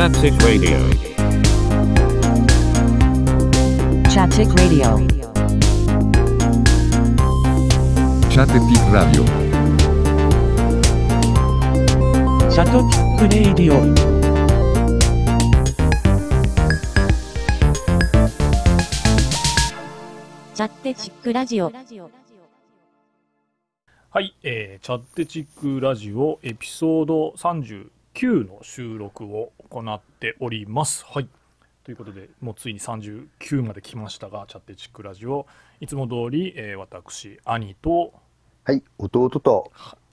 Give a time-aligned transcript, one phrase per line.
[0.00, 0.78] Chaptic Radio.
[4.08, 4.96] Chaptic Radio.
[8.30, 9.26] Chattetic Radio.
[12.50, 13.76] シャトピックレイディオ
[20.54, 21.70] チャッテチックラジオ
[24.10, 31.04] はい、えーチャッテチックラジオエピソード39の収録を行っております。
[31.06, 31.28] はい。
[31.84, 35.46] ということで、もうついに39まで来ましたが、チャッテチックラジオ、
[35.80, 38.12] いつも通り、えー私、兄と、
[38.64, 39.72] はい、弟と、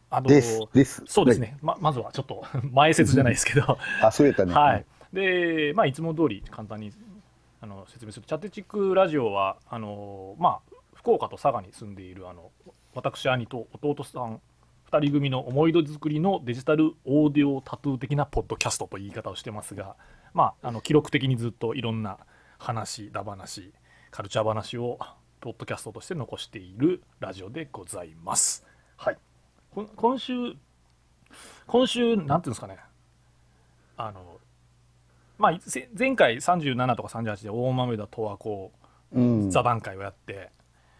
[0.10, 0.62] あのです。
[0.74, 1.04] です。
[1.06, 3.78] そうですね、ままずはちょっと 前説じゃないですけど、はい。
[4.04, 4.54] あ、そうやったね。
[4.54, 4.86] はい。
[5.12, 6.94] で、まあ、いつも通り簡単に
[7.60, 12.52] あの説明すると、チャッテチックラジオは、あのまあ、福岡と佐賀に住んでいるあの
[12.94, 14.42] 私、兄と弟さん
[14.92, 19.96] 2人組の思い出作りのデジタルオーディオタトゥー的なポッドキャストという言い方をしてますが、
[20.34, 22.18] まあ、あの記録的にずっといろんな
[22.58, 23.74] 話、だ話、
[24.12, 24.98] カルチャー話を
[25.42, 28.66] ポッドキャストとして残しているラジオでございます。
[28.96, 29.18] はい。
[29.74, 30.34] 今週、
[31.68, 32.78] 今週、なんていうんですかね、
[33.98, 34.40] あの、
[35.38, 38.72] まあ、せ前回37とか38で大豆田十和子
[39.14, 39.50] うん。
[39.50, 40.50] 座談会をやって、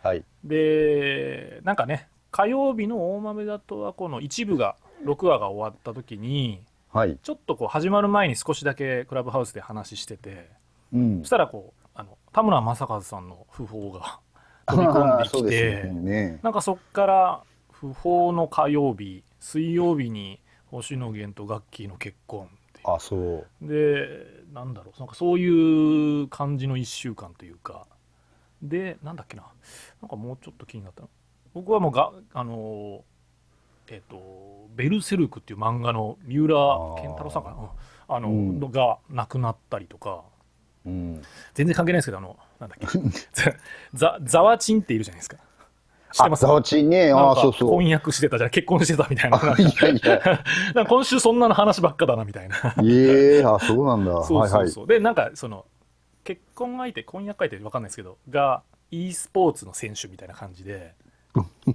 [0.04, 0.24] はい。
[0.44, 4.76] でなんかね火曜日の大豆田十和子の一部が
[5.06, 6.62] 6話が終わった時に
[6.94, 7.18] はい。
[7.22, 10.50] ちょっとこう始まる前に少しだけクラブハウスで話してて
[10.94, 11.30] うんそし。
[11.30, 14.20] たらこうあの田村正和さんの訃報が
[14.68, 16.40] 飛び込んできて、ね。
[16.44, 22.50] なんかそっから訃報の火曜日水曜日に星野源とガッキーの結婚
[22.84, 23.68] あ、そう。
[23.68, 27.86] でなんだろうなんかそういう感じの1週間というか
[28.62, 29.44] でなんだっけな
[30.02, 31.10] なんかもうちょっと気になったの
[31.58, 33.04] 僕はもうがあの
[33.90, 36.56] えっ、と「ベルセルク」っていう漫画の三浦
[37.02, 37.56] 健太郎さんかな？
[37.56, 37.68] うん。
[38.16, 38.60] あの、うん。
[38.60, 40.22] のが亡くなったりとか。
[40.86, 41.22] うん。
[41.56, 42.88] 全然関係ないですけどあのなんだっけ？
[43.94, 45.38] ザザワチンっているじゃないですか。
[45.38, 45.44] 知っ
[46.18, 46.42] てあ、ます？
[46.42, 47.12] ザワチンね。
[47.12, 47.70] あ、そうそう。
[47.72, 48.50] 婚約してたじゃん。
[48.52, 49.38] 結婚してたみたいな。
[49.58, 50.44] いやいや。
[50.76, 52.76] なんか今週そんなの話ばっかだなみたいな。
[52.84, 54.24] ええ、あ、そうなんだ。
[54.24, 54.68] そうはいはい。
[54.68, 55.66] そうそう、でなんかその
[56.24, 60.94] 結婚相手婚約相手わかんないですけどが e スポーツの選手みたいな感じで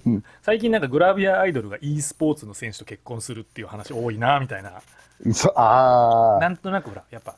[0.41, 4.81] 最近なんかグラビアアイドルが e スポーツの選手と結婚するっていう話多いなみたいな
[5.31, 6.39] そああ。
[6.39, 7.35] なんとなくほらやっぱ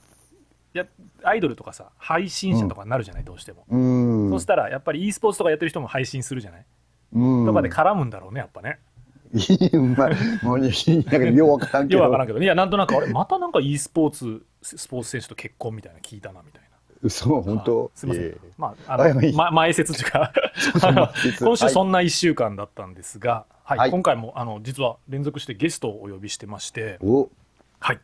[0.73, 0.85] や
[1.23, 4.29] アイドルとかさ配信者とかになるじゃない、どうしても、うん。
[4.29, 6.65] そしたらやっぱり e スポーツとかやってる人も配信するじゃない、
[7.13, 7.45] うん。
[7.45, 8.79] とかで絡むんだろうねやっぱね
[9.73, 10.15] うまい。
[10.43, 11.99] もう、なんか、ようわからんけど。
[11.99, 16.64] よくわからんけどいやなんとなくあれまたなんか e スポーツスポーツ選手と結婚みたいなの聞いたなみたいな
[17.01, 17.91] 嘘、本当？
[17.95, 18.37] すみません、ええ。
[18.57, 20.33] まあ、あま、前説というか。
[21.39, 23.77] 今週そんな1週間だったんですが、はい。
[23.77, 23.91] はい。
[23.91, 27.29] 今回もあの実は連続してゲストをお呼びしてまして、お、
[27.79, 27.99] はい。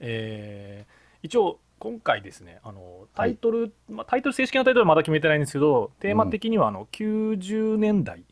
[0.00, 8.24] えー一応今回ですねあのタイトル、まあ、タイトル正式なタイトルはまだ決めてないんですけどテーマ的にはあの90年代、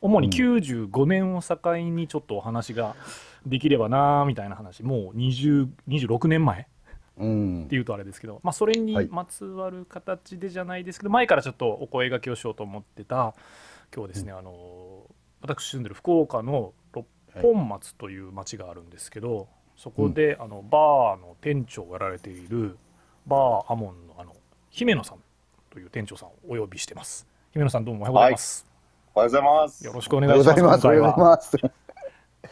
[0.00, 2.94] 主に95年を境にちょっとお話が
[3.44, 4.82] できればなみたいな話。
[4.82, 6.64] もう20 26年前うん
[7.20, 7.76] って。
[7.76, 13.34] いうとあれですけど、まあ、それにはいまつわる形でじゃないですけど、前からちょっとお声掛けをしようと思ってた今
[13.92, 15.04] 日はですね、あの
[15.42, 17.06] 私住んでる福岡の六
[17.42, 22.76] 本松という町があるんですけど、そこで、あのバーの店長をやられている
[23.26, 24.34] バーアモンのあの
[24.70, 25.18] 姫野さん
[25.70, 28.66] という店長さんをお呼びしてます姫野さんどうもおはようございます、
[29.14, 29.86] おはようございます。
[29.86, 30.84] よろしくおお願いします。
[30.84, 31.79] おはようございます。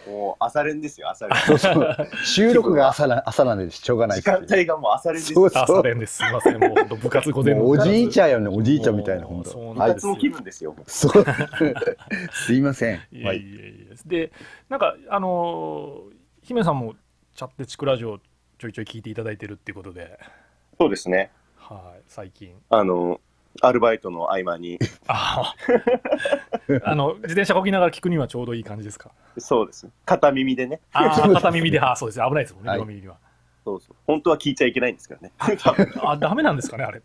[0.06, 1.36] もう朝練ですよ、朝練。
[1.46, 1.96] そうそう。
[2.24, 5.34] 収録が朝な、 朝なんでしょうがない時間帯がもう朝練です。
[5.34, 9.50] そうそう朝練ですすいませんもう部活午前もうおじいちゃゃんよね、おじいちゃんみたいな、本当。
[9.50, 10.06] そうなんはい部活。
[10.06, 10.74] の気分ですよ。
[10.86, 11.24] そう。
[12.32, 12.96] すいません。
[13.12, 13.40] いえはいい。
[13.40, 14.32] えいえで
[14.68, 16.94] なんかあのー姫さんも
[17.34, 18.18] チャッテチクラジオ
[18.58, 20.18] ちょいちょい聞いていただいてるっていうことで、
[20.80, 21.30] そうですね。
[21.56, 23.20] はい、最近あの、
[23.60, 26.80] アルバイトの合間に、 あー。
[26.84, 29.10] あの自転車こぎながら聞くにはちょうどいい感じですか？
[29.38, 29.88] そうです。
[30.04, 30.80] 片耳でね。
[30.92, 31.80] あー片耳で。
[31.80, 32.18] あーそうです。
[32.20, 32.78] ね危ないですもんねはい。
[32.78, 33.16] 両耳には、
[33.64, 33.96] そうそう。
[34.06, 35.32] 本当は聞いちゃいけないんですけどね。
[36.02, 37.02] あダメなんですかねあれ。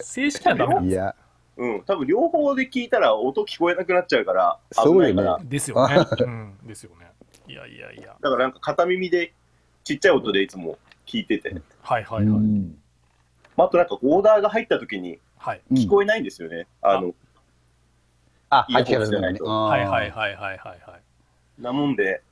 [0.00, 1.14] 正式にはダメなんでいや、
[1.56, 1.82] うん。
[1.82, 5.38] 多分両方で聞いたら音聞こえなくなっちゃうから、危ないから。
[5.40, 5.96] すですよね。
[6.20, 6.58] うん。
[6.64, 7.06] ですよね。
[7.48, 8.16] いやいやいや。
[8.20, 9.32] だからなんか片耳で
[9.84, 11.54] ちっちゃい音でいつも聞いてて。
[11.82, 12.78] はいはいはい、うん。
[13.56, 15.60] あとなんかオーダーが入った時にはい。
[15.72, 16.68] 聞こえないんですよね。
[16.82, 17.00] あ。
[17.00, 17.14] の、
[18.48, 19.10] あ、入ってからね。
[19.10, 19.44] じゃないと。
[19.44, 21.62] はいはいはいはいはいはい。
[21.62, 22.22] なもんで、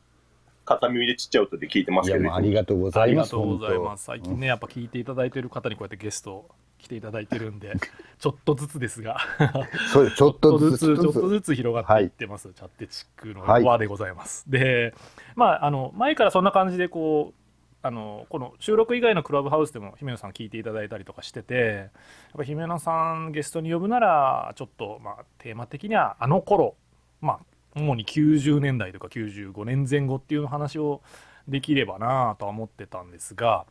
[0.65, 3.35] 片耳でちっちゃい音で聞いてますけど、ありがとうござありいます。
[3.35, 4.05] がとうございま本す。
[4.05, 6.49] 最近ね、やっぱ聞いていただいている方にこうやってゲスト
[6.79, 7.73] 来ていただいてるんで、
[8.21, 10.17] ちょっとずつですが、当そうです。
[10.17, 13.65] ちょっととずつ、ちょっとずずつ広がっていってます、チャッテチックのはい。
[13.65, 14.49] 輪でございます。
[14.49, 14.95] で、
[15.35, 17.41] まあ、あの、前からそんな感じで、こう、
[17.83, 21.89] あのこの収録以外のクラブハウスでも姫野さん聞いていただいたりとかしててやっ
[22.37, 26.77] ぱ姫野さんゲストに呼ぶならちょっとまあテーマ的にはあの頃
[27.21, 27.41] まあ
[27.75, 31.01] 主に90年代とか95年前後っていう話を
[31.49, 33.65] できればなとは思ってたんですが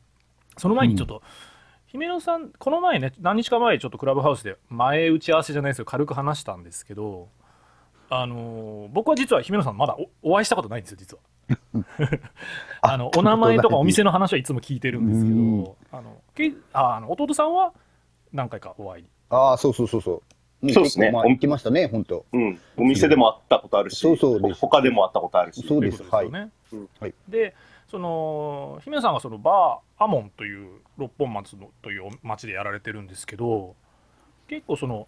[0.57, 1.21] その前にちょっと、
[1.87, 7.29] 姫野さんこの前ね何日か前ちょっとクラブハウスで前打ち合わせじゃないですけど軽く話したんですけど
[8.09, 11.21] あのー僕は実は姫野さんまだおお会いしたことないんですよ実は。
[12.81, 15.63] あのお名前とかお店の話はいつも聞いてるんですけうん。
[15.63, 17.73] どあのけああの弟さんは
[18.33, 20.23] 何回かお会いああ、そうそうそうそ
[20.61, 20.71] う。
[20.73, 21.11] そうですね。
[21.11, 22.25] 行きましたね、本当。
[22.33, 22.59] うん。
[22.77, 24.59] お店でも会ったことあるし、そうそうです。
[24.59, 25.65] 他でも会ったことあるし。
[25.65, 26.29] そうですはい。
[27.27, 27.55] で
[27.89, 33.75] その姫野さんがそのバーアモンという六本松のという町でやられてるんですけど
[34.47, 35.07] 結構その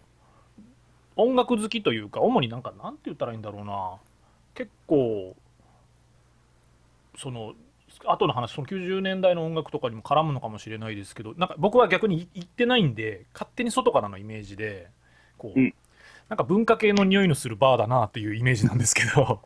[1.14, 3.92] 音楽好きというか主になんかなんて言ったらいいんだろうな。
[4.54, 5.36] 結構
[7.18, 7.54] その
[8.06, 14.88] 後の話その90年代の音楽とかにも絡むのかもしれないですけどなんか僕は逆に行ってないんで勝手に外からのイメージで
[15.38, 15.74] こう、うん。
[16.28, 19.40] なんか文化系の匂いのするバーだなっていうイメージなんですけど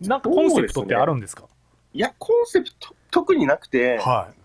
[0.00, 1.44] なんかコンセプトってあるんですか？
[1.94, 4.38] いや、コンセプト、特になくて、はい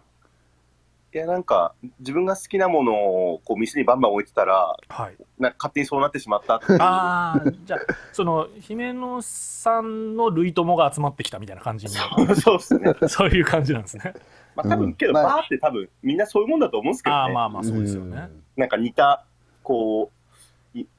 [1.14, 5.16] いや、なんか、自分が好きなものをこう店にバンバン置いてたら、はい。
[5.38, 6.78] なんか勝手にそうなってしまったっていう。
[6.82, 7.80] ああじゃあ
[8.14, 11.94] その姫野さんの類友が集まってきたみたいな感じに。
[12.36, 12.96] そうですね。
[13.08, 14.14] そういう感じなんですね。
[14.56, 14.94] まあ多分、うん。
[14.94, 15.24] けど、まあ。
[15.24, 17.22] バーって多分、みんなそういうもんだと思うんですけどね。
[17.22, 18.30] ああまあまあそうですよね。
[18.58, 19.24] なんか似た、
[19.62, 20.23] こう、い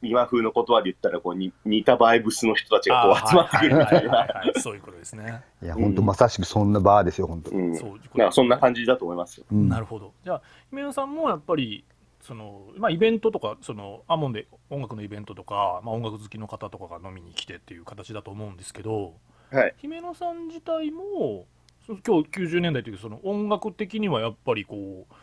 [0.03, 4.27] 今風の言葉で言ったらこうに似たバイブスの人たちがこう集まってくるみたいな。
[4.61, 7.51] そういうことですねいや、本当まさしくそんなバーですよ、本当。
[7.51, 7.77] うん。
[7.77, 9.47] そうなんかそんな感じだと思いますよ。
[9.51, 11.85] うんなるほどじゃあ姫野さんもやっぱり
[12.21, 19.15] その、まあ、イベントとかそのアモンで音楽のイベントとか、まあ、音楽好きの方とかが飲みに来てっていう形だと思うんですけど
[19.51, 19.75] はい。
[19.79, 21.47] 姫野さん自体も
[21.87, 25.15] その今日90年代というその音楽的にはやっぱりこう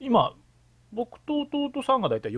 [0.00, 0.32] 今
[0.92, 2.32] 僕と弟さんが大体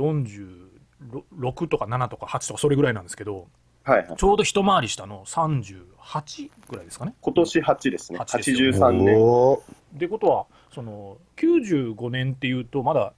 [1.38, 3.46] 46とか7とか8とかそれぐらいなんですけど
[3.84, 4.16] はいはい。
[4.16, 7.14] ちょうど一回り下の38ぐらいですかね。
[7.20, 8.18] 今年8ですね。
[8.18, 9.54] 8ですよね83年。
[9.96, 13.14] ってことはその95年っていうとまだ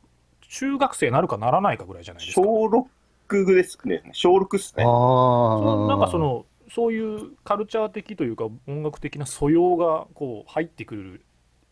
[0.48, 2.42] 中学生なるかならないかぐらいじゃないですか。
[2.42, 4.02] 小6ですね。
[4.12, 4.84] 小6ですね。
[4.84, 4.88] ああ。
[4.88, 11.24] そのなんかそ、のそういうカルチャー的というか音楽的な素養がこう入ってくる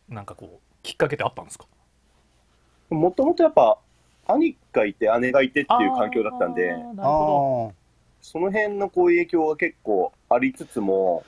[0.08, 1.66] なんかこうきっかけってあったんですか？
[2.90, 3.78] もともとやっぱ、
[4.28, 6.76] 兄がいて姉がいてっていう環境だったんで
[8.20, 11.24] その辺のこう影響が結構ありつつも、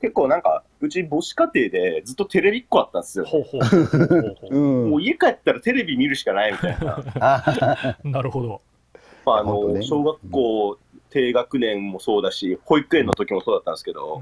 [0.00, 3.26] 結構なんか、うち母子家庭でずっとテレビっ子だったんですど。
[3.26, 5.00] よ。
[5.00, 7.96] 家帰ったらテレビ見るしかないみたいな。
[8.04, 8.60] なるほど。
[9.24, 10.78] まあ、あの、小学校
[11.10, 14.20] 低学年もそうだし、保育園の時もそうだったんですけうど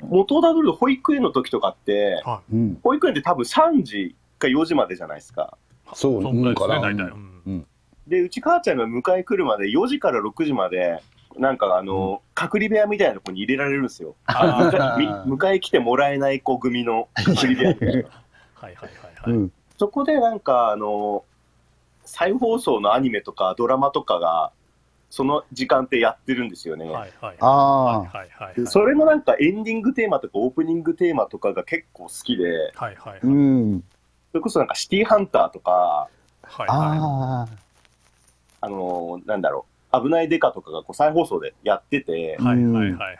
[0.00, 2.78] 元をたどると保育園の時とかって、はうん。
[2.82, 5.56] 保育園って多分3時か4時までじゃないですか。
[5.92, 5.96] い。
[5.96, 7.02] そうそんぐらいですね大体。
[7.46, 7.66] うん
[8.06, 11.00] で、うち母ちゃんが迎え来るまで4時から6時まで、
[11.38, 14.16] なんかあの、隔離部屋みたいなとこに入れられるんですよ。
[14.26, 17.92] 迎え来てもらえない子組の 隔離部屋みたいな。
[17.92, 18.86] はいはいは
[19.28, 19.32] いはい。
[19.32, 19.52] うん。
[19.78, 21.24] そこでなんかあの、
[22.04, 24.52] 再放送のアニメとかドラマとかが、
[25.08, 26.86] その時間ってやってるんですよね。
[26.86, 27.98] はいはいああ。
[28.00, 33.84] はいはいはいでそれのなんかエンディングテーマとかオープニングテーマとかが結構好きで、はいはいはいうん。
[34.32, 35.70] それこそなんかシティハンターとか、
[36.42, 37.48] はいはああ。
[38.62, 43.18] あのーなんだろう、危ないデカとかがこう再放送でやっててい、はいはいはいはい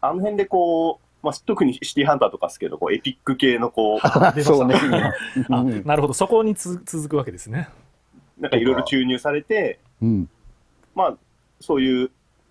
[0.00, 4.00] あの辺でこう、まあ、特にシティハンターとかですけど、こうエピック系のこう、
[4.42, 4.74] そうね。
[5.50, 7.68] あうんなるほどそこにつ続くわけですね
[8.38, 10.28] なんかいろいろ注入されて、うん。
[10.94, 11.16] まあ、
[11.60, 12.10] そういう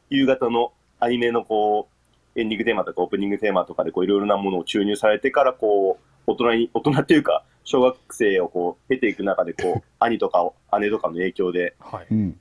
[0.10, 1.88] 夕方のアニメのこ
[2.36, 12.39] う、エンディングテーマとかオープニングテーマとかでこういろいろなものを注入されてから、こう、大人に、大人っていうか、小学生をこう、経ていく中で、こう、 兄とかを姉とかの影響で、はいうん。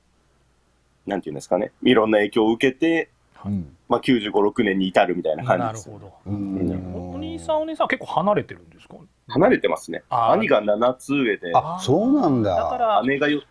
[1.07, 3.09] なんていうんですかね、いろんな影響を受けて、
[3.45, 3.75] うん。
[3.89, 5.89] まあ、95、6年に至るみたいな感じです。
[5.89, 8.95] なるほどうんお兄さんお姉さんは結構離れてるんですか？
[9.27, 10.03] 離れてますね。
[10.09, 12.55] 兄が7つ上で、あ、そうなんだ。
[12.55, 13.41] だから姉がよ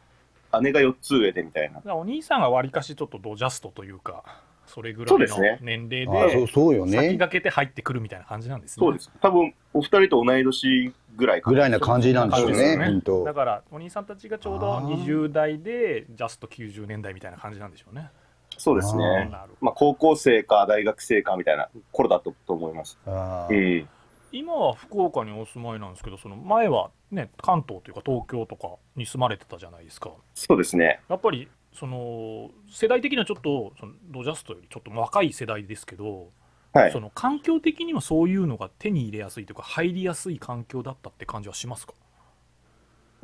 [0.60, 1.94] 姉が4つ上でみたいな。
[1.94, 4.22] お兄さんがわりかしちょっとドジャストというか
[4.66, 7.18] それぐらいのそうですね年齢あそうでそうよ先ね。
[7.18, 9.10] 駆けて入ってくるみたいな感じなんですねそうです。
[9.20, 13.34] 多分、お二人と同い年ぐらいかぐらいな感じなんですよね、そうね本当だ。
[13.34, 18.10] からお兄さんたちがちょうどあー20代でジャスト90年代みたいな感じなんでしょうね
[18.58, 19.30] そうですあね。
[19.60, 22.98] まあ、高校生か大学生かみたいな頃だったと思います。
[23.06, 23.88] あーうん。
[24.32, 31.00] 今は福岡にお住まいなんですけどその前はね関東というか東京とかに住まれてたじゃないですかそうですね。
[31.08, 36.30] やっぱりその世代的にはちょっとそのドジャストよりちょっと若い世代ですけど
[36.72, 36.92] はい。
[36.92, 37.00] そ。
[37.00, 41.94] の環境的にはそういうのが手に入れやすいというか入りやすい環境だったって感じはしますか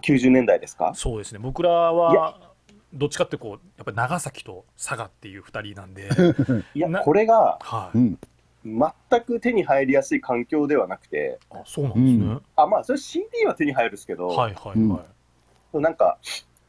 [0.02, 0.92] ？90年代ですか？
[0.94, 1.38] そうですね。
[1.38, 2.52] 僕らは
[2.92, 6.08] どっちかってこうやっぱり長崎と佐賀っていう2人なんで、
[6.74, 8.18] いやな、これがはい、うん。
[8.64, 12.42] 全く手に入りやすい環境ではなくて、あそうなんですね、うん。
[12.56, 14.88] あ、まあ、それ CD は手に入るんですけど、はいはいはい、うん。
[14.90, 15.02] は
[15.74, 16.18] いなんか、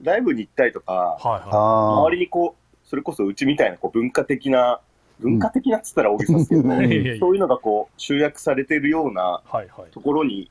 [0.01, 1.97] ライブに行ったりとか、はああ。
[2.01, 4.81] 周りにこう、それこそうちみたいなこう文化的な、
[5.19, 7.19] 文化的なっつったら大げさですけど、うんいいやいやいや。
[7.19, 9.91] そういうのがこう集約されてるようなはいはい。
[9.91, 10.49] ところに、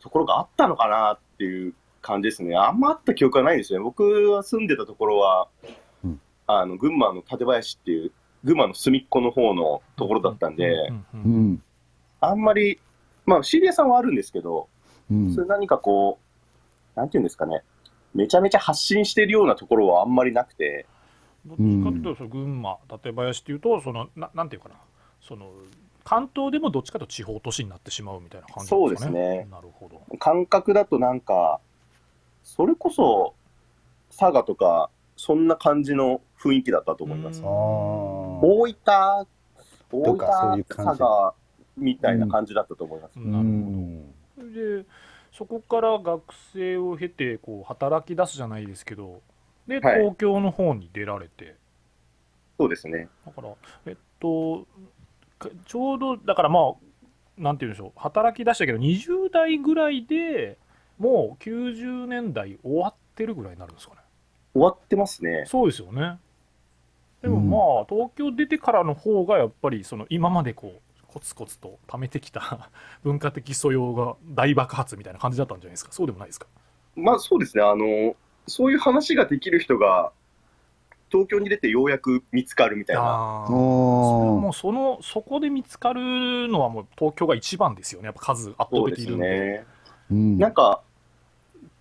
[0.00, 2.56] ところがあったのかなっていう感じですね。
[2.56, 3.84] あんまあった記憶はないんですよね。
[3.84, 5.48] 僕は住んでたところは、
[6.04, 6.20] うん。
[6.46, 10.74] あの群馬の館林っていう、群馬の隅っこの方のところだったんで。
[12.20, 12.80] あんまり、
[13.24, 14.68] まあ CD 屋さんはあるんですけど、
[15.10, 15.34] うん。
[15.34, 16.18] それ何かこ
[16.96, 17.62] う、なんていうんですかね、
[18.14, 20.86] めちゃめちゃ発信してるようなところはあんまりなくて、
[21.46, 24.76] どっちかっていうとその群馬館林っていうとそのななんていうかな。
[25.20, 25.50] その
[26.04, 29.14] 関東でもどっちかというと地方都市になってしまうみたいな感じなんですかね。
[29.14, 29.48] そうですね。
[29.50, 30.02] なるほど。
[30.18, 31.60] 感覚だとなんか、
[32.42, 33.34] それこそ
[34.10, 37.40] 佐賀とか、そんな感じの雰囲気だったと思います。
[37.42, 39.26] 大分、大
[39.90, 40.90] 分、とかそういう感じ。
[40.90, 41.34] 佐賀
[41.76, 43.12] みたいな感じだったと思います。
[43.16, 43.20] あ。
[43.20, 43.48] なる
[44.36, 44.84] ほどで
[45.32, 46.22] そこから学
[46.52, 49.20] 生を経てこう働き出すじゃないですけど
[49.66, 50.00] ではい。
[50.00, 51.56] 東京の方に出られて、
[52.58, 53.08] そうですね。
[53.26, 53.48] だから
[53.86, 54.66] えっと
[55.38, 56.74] かちょうどだからまあ
[57.38, 57.92] なんて言うんでしょう。
[57.96, 60.58] 働き出したけど20代ぐらいで
[60.98, 64.00] もう90年代終わってるぐらいになるんですかね。
[64.52, 65.44] 終わってますね。
[65.46, 66.18] そうですよね。
[67.22, 72.68] でもまあ、東京出てからの方がやっぱりその今までこうコツコツと貯めてきた
[73.02, 75.92] 文化的素養が大爆発みたいな感じだったんじゃないですか。
[75.92, 76.46] そうでもないですか。
[76.94, 77.62] まあそうですね。
[77.62, 78.14] あの、
[78.46, 80.12] そういう話ができる人が、
[81.10, 83.02] 東京に出てようやく見つかるみたいな。
[83.46, 83.60] それは
[84.34, 88.06] もそのそこで見つかるのはもう東京が一番ですよね。
[88.06, 89.28] やっぱ数圧倒的いるんで。
[89.28, 89.64] ね。
[90.10, 90.38] うん。
[90.38, 90.82] なんか、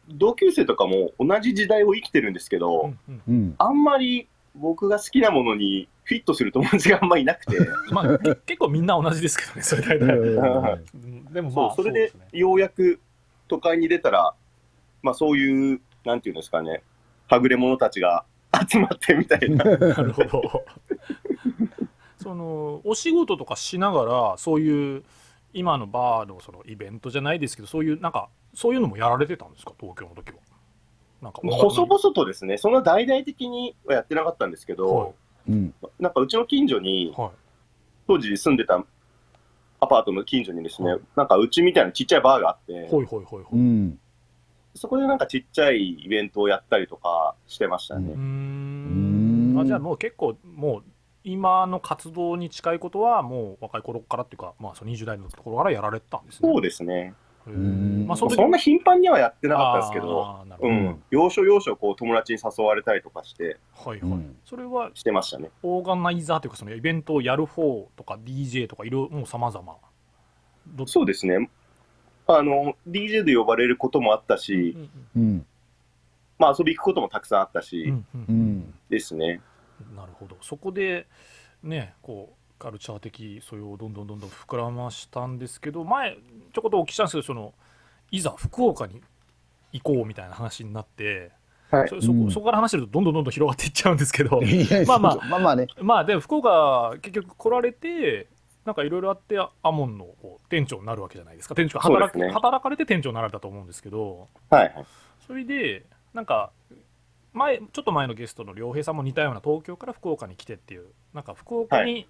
[0.10, 3.36] 同級生とかも同じ時代を生きてるんですけど、うんうん。
[3.36, 3.56] うん。
[3.58, 7.58] あんまり僕が好きなものにフィットする友達があんまりいなくて、
[7.92, 10.18] まあ、け結構みんな同じですけどね、それ大体。
[10.94, 11.26] うん。
[11.34, 13.00] でもまあ、そうそれでようやく
[13.48, 14.34] 都会に出たら、
[15.02, 16.84] まあそういう、なんていうんですかね、
[17.28, 18.26] はぐれ者たちが
[18.70, 19.64] 集まってみたいな。
[19.78, 20.66] なるほど。
[22.22, 25.04] そのお仕事とかしながら、そういう
[25.54, 30.38] 今のバーのそのイベントじゃないですけど、そういうなんか、そういうのもやられてたんですか、東京の時は。
[31.22, 35.14] なんか細々とですね、そんな大々的にはやってなかったんですけど、はい
[35.50, 35.74] うん。
[36.00, 37.30] なんかうちの近所に、はい。
[38.08, 38.84] 当時住んでた
[39.80, 43.60] アパートの近所にですね、はいなんかうちみたいなちっちゃいバーがあって、ほいほいほいほい。
[43.60, 44.00] うん。
[44.76, 48.14] そこでなんかちっちゃいイベントをやったりとかしてましたね。
[48.14, 49.54] うん。
[49.54, 49.60] ん。
[49.60, 50.84] あじゃあもう結構もう
[51.24, 56.50] 今の活動に近いことはもう若い頃からっていうか、まあ、その20代のところからやられてたんですね。
[56.52, 57.14] そうですね。
[57.46, 60.74] まあ、そんな頻繁にはやってなかったですけど、あーなるほど。
[60.74, 64.36] うん、要所要所こう友達に誘われたりとかして、はいはい、うん。
[64.46, 65.50] それはしてましたね。
[65.62, 69.76] オーガナイザーというかそのイベントをやる方とか DJ とかいろいろもう様々。
[70.68, 71.50] どそうですね。
[72.28, 74.78] あの、DJ で呼ばれることもあったし、
[75.16, 75.46] うん。
[76.40, 78.74] まあ遊び行くこともたくさんあったし、うんうん。
[78.90, 79.42] ですね。
[79.96, 81.08] なるほどそこで
[81.62, 86.18] ねこうカルチャー的素養をどんどんどんどん膨らましたんですけど前
[86.54, 87.54] ちょこっとお聞きしたんですけどその
[88.12, 89.02] いざ福岡に
[89.74, 91.32] 行こうみたいな話になって、
[91.72, 94.40] はいそそこうんそこから話してるとどんどんどんどん広がっていっちゃうんですけど
[94.86, 95.68] まあまあまあまあね。
[95.82, 98.28] まあでも福岡結局来られて
[98.66, 100.08] なんかいろいろあってアモンの
[100.50, 101.56] 店長になるわけじゃないですか。
[101.56, 102.30] 店長働ね。
[102.32, 104.28] 働かれて店長になられたと思うんですけど。
[104.50, 104.86] はいはい。
[105.28, 106.52] それでなんか
[107.34, 112.08] 前ちょっと前のゲストの良平さんも似たような東京から福岡に来てっていうなんか福岡に、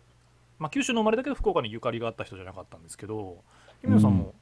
[0.60, 3.38] まあ、九州の生まれだけど福岡にゆかりがあった人じゃなかったんですけど
[3.82, 4.34] 姫野さんも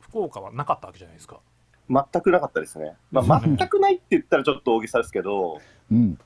[0.00, 1.40] 福岡はなかったわけじゃないですか、
[1.90, 2.94] 全くなかったですね。
[3.10, 6.18] まあ、全くないって言ったらちょっと大げさですけど、うん。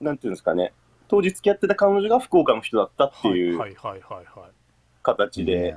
[0.00, 0.72] なんていうんですかね、
[1.08, 3.58] 当時付き合ってた彼女が福岡の人だったっていう
[5.02, 5.76] 形で、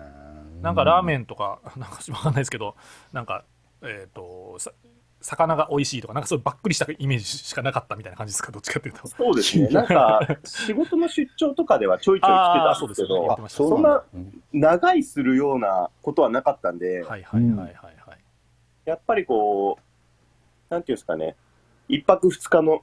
[0.61, 2.75] なんかラーメンとか、 なんかわかんないですけど、
[3.13, 3.43] なんか、
[3.81, 4.71] えっ、と、さ
[5.19, 9.07] 魚が美味しいとか、なんかそういうばっくりしたイメージしかなかったみたいな感じですか、どっちかっていうと。
[9.07, 13.73] そうですね、 なんか仕事の出張とかではちょいちょい来てたんですけどそうですよね。
[13.73, 14.03] そんだ。
[14.13, 17.97] うん長居するようなことはなかったんで、はいはいはいはいはい。
[18.85, 21.35] やっぱりこう、なんていうんですかね、
[21.87, 22.81] 一泊二日のうん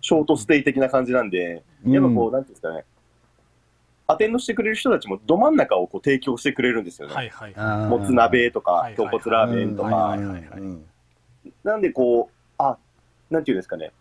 [0.00, 2.84] ショートステイ的な感じなんで、やっぱこう、なんていうんですかね、
[4.06, 7.14] アテンドしてくれる人たちもど真ん中をこう提供してくれるんですよね。
[7.14, 10.16] はいはいあはーもつ鍋とかはい、豚骨ラーメンとはか
[11.62, 12.76] なんでこう、あ、
[13.30, 13.92] なんていうんですかね、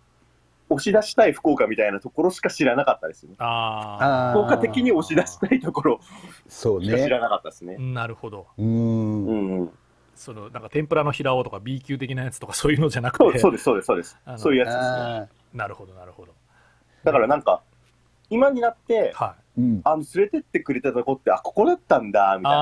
[0.70, 3.36] 押し出したい福岡みたいなところしか知らなかったですね。
[3.38, 6.00] あ福岡的に押し出したいところ
[6.48, 6.86] そうね。
[6.86, 7.82] しか知らなかったですねあ。
[7.82, 8.64] なるほどう。
[8.64, 9.72] うんんうん。
[10.16, 14.38] そのなんか天ぷらの平尾とか B 級的なやつとかそういうのじゃなくてそうそうです、そうです、そうですあの。
[14.38, 14.78] そういうやつです
[15.36, 15.43] ね。
[15.54, 16.34] あなるほどなるほど
[17.04, 17.62] だからなんか、
[18.30, 19.82] 今になって、はーうん。
[19.84, 22.60] あの、連れてってくれたとこって、あ、ここだったんだ、みいたいな。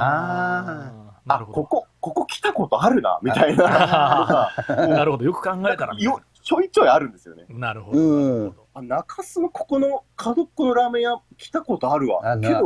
[0.00, 7.44] ああ、るほどここ、ここ来たことあるな、みたいな なるほどよく考えたらよちょいちょいあるんですよね。
[7.48, 12.32] ななるほど、うんなるほどあ、中洲のここの角っこのラーメン屋来たことあるわ。
[12.32, 12.64] あけど、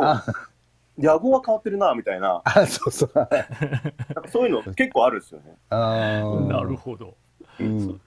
[0.99, 2.43] 野望は変わってるな、みたいな。
[2.45, 3.11] あ、そうそう。
[3.15, 5.57] なんかそういうの結構あるんですよね。
[5.71, 7.15] あーなるほど
[7.59, 8.01] うん。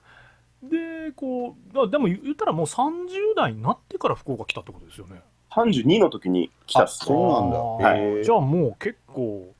[0.70, 5.20] でこうだでも言ったらもう30代になってから福岡来たってことですよね。
[5.50, 7.06] 32の時に来たっすね。
[7.06, 7.58] そうなんだ。
[7.90, 8.24] あーへー。
[8.24, 9.52] じゃあもう結構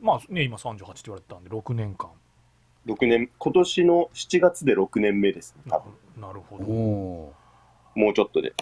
[0.00, 2.08] まあね今38って言われてたんで6年間
[2.86, 5.62] 6年、今年の7月で6年目ですね。
[5.70, 6.20] 多分。
[6.20, 7.32] なるほど、お
[7.94, 8.52] もうちょっとで。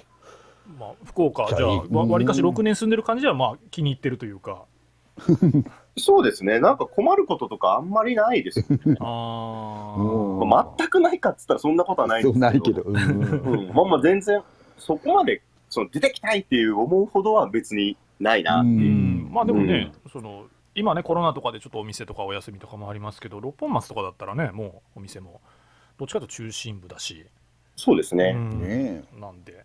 [0.79, 4.63] まあ、福岡じゃあわりかし6年住んでる感じではまあ気に入ってるというか
[5.99, 6.59] そうですね。
[6.59, 8.97] なんか困ることとかあんまりないですよね。
[9.01, 12.47] ああ全くないかっつったらそんなことはないんですけど。
[12.47, 12.83] ないけど。
[12.83, 13.75] うんうん。
[13.75, 14.43] まあまあ全然、
[14.79, 18.91] そこまで、その出てきたいっていう思うほどは別にないなってういう。
[18.91, 25.41] うんまあでもね、その今ねコロナとかでちょっとお店とかお休みとかもありますけど六本松とかだったらねもうお店も
[25.99, 27.27] どっちかというと中心部だし、
[27.77, 28.33] そうですね。
[28.35, 29.65] うんねなんで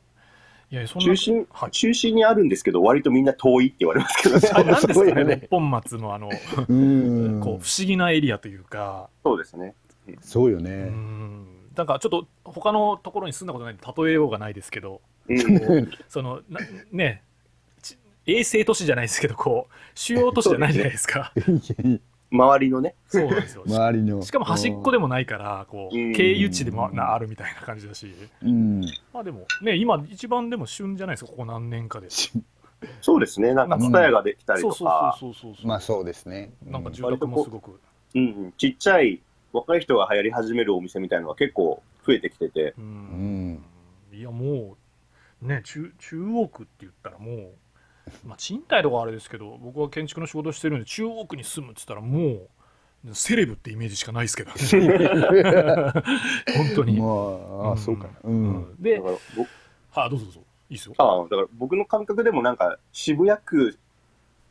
[0.70, 4.50] いや中心、はい中心にあるんですけど、割とみんな遠いって言われますけどね。
[4.70, 6.30] なんですかね本松のあの、
[6.68, 7.40] うん。
[7.44, 9.76] こう不思議なエリアというかそうですね。
[10.22, 10.90] そうようね。
[10.90, 11.46] ん
[11.76, 15.92] なんかちょっと他のところに住んだことないんで例えようがないですけどうん。
[16.10, 16.60] そのな
[16.92, 17.24] ね
[17.82, 21.32] ち衛星都市じゃないですけどこう主要都市じゃないじゃないですか
[22.32, 22.96] 周りのね。
[23.08, 24.22] そうなんですよ 周りの。
[24.22, 28.82] しかも端っこでもないからこううん経由地でもなあるみたいな感じだしうん。
[29.14, 32.08] まあでもね今一番でも旬じゃないですかここ何年かで
[33.02, 33.54] そうですね。
[33.54, 36.54] なんか、ツタヤができたりそうそうとか、そうそうそうまあそうですね。
[36.64, 37.80] なんか住宅もすごく
[38.16, 43.64] うんうん、ちっちゃい若い人が流行り始めるお店みたいなのが結構増えてきてて、ううんん。
[44.14, 44.78] いやも
[45.42, 47.50] うね中中央区って言ったらもう
[48.26, 52.48] まあ賃貸とかあれですけど僕は建築の仕事してるんで中央区に住むって言ったらも
[53.06, 54.62] うセレブってイメージしかないですけど本
[56.76, 57.06] 当に、ま
[57.70, 58.10] あ、あ、そうかな。
[58.24, 58.30] う。
[58.30, 58.58] うん。
[58.58, 59.50] んでだから僕
[59.92, 60.42] はいどうぞどうぞ。
[60.70, 60.96] いいですよ。
[60.98, 63.78] ああだから僕の感覚でもなんか渋谷区、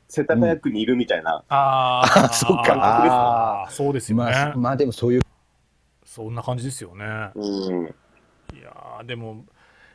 [0.09, 3.64] 世田谷区にいるみたいな、ああーそっか。
[3.64, 3.71] あー。
[3.73, 5.21] そうですよね、まあ、まあでもそういう。
[6.05, 7.05] そんな感じですよね。
[7.35, 9.45] うん、いやーでも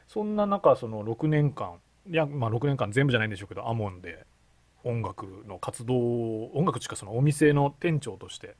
[0.07, 4.25] そんな中その6年間いやまあ6年間全部じゃないんでしょうけどアモンで
[4.83, 8.55] 音楽の活動を音楽っていうかそのお店の店長として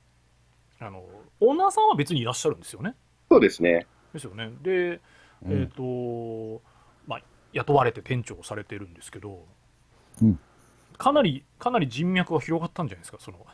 [0.80, 1.04] あの
[1.40, 2.96] オーナーさんは別にいらっしゃるんですよね。
[3.30, 3.88] そうですね。
[4.14, 4.52] ですよね。
[4.62, 5.00] で
[5.44, 5.62] うん。
[5.62, 6.62] えっ、と
[7.08, 7.22] まあ
[7.54, 9.46] 雇われて店長をされてるんですけど、
[10.22, 10.40] うん。
[10.98, 13.46] かなりかなり人脈が広がったんじゃないですかその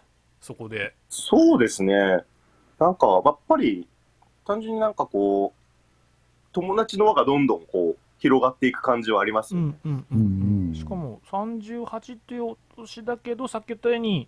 [0.42, 0.94] そこで。
[1.10, 1.94] そうですね。
[2.80, 3.88] なんか、やっぱり、
[4.46, 9.76] 単純になんかこう、友達の輪がどんどんこう、広がっていく感じはありますよね。
[9.86, 10.70] うんうんうん。
[10.70, 14.28] うんしかも38っていうお年だけどさっき言ったように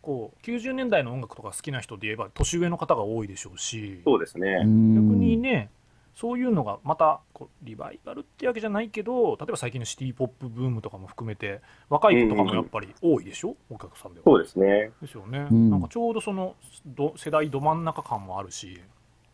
[0.00, 4.00] こう90年代の音楽とか好きな人で言えば年上の方が多いでしょうし。
[4.04, 4.58] そうですね。
[4.58, 5.70] 逆にね
[6.14, 14.24] そういうのがまたこうリバイバルってわけじゃないけど例えば最近のシティ・ポップブームとかも含めて若い子とかもやっぱり多いでしょ、お客さんでは。
[14.24, 14.90] そうですね。
[15.00, 15.70] ですよね、うん。
[15.70, 18.80] なんかちょうどそのど世代ど真ん中感もあるし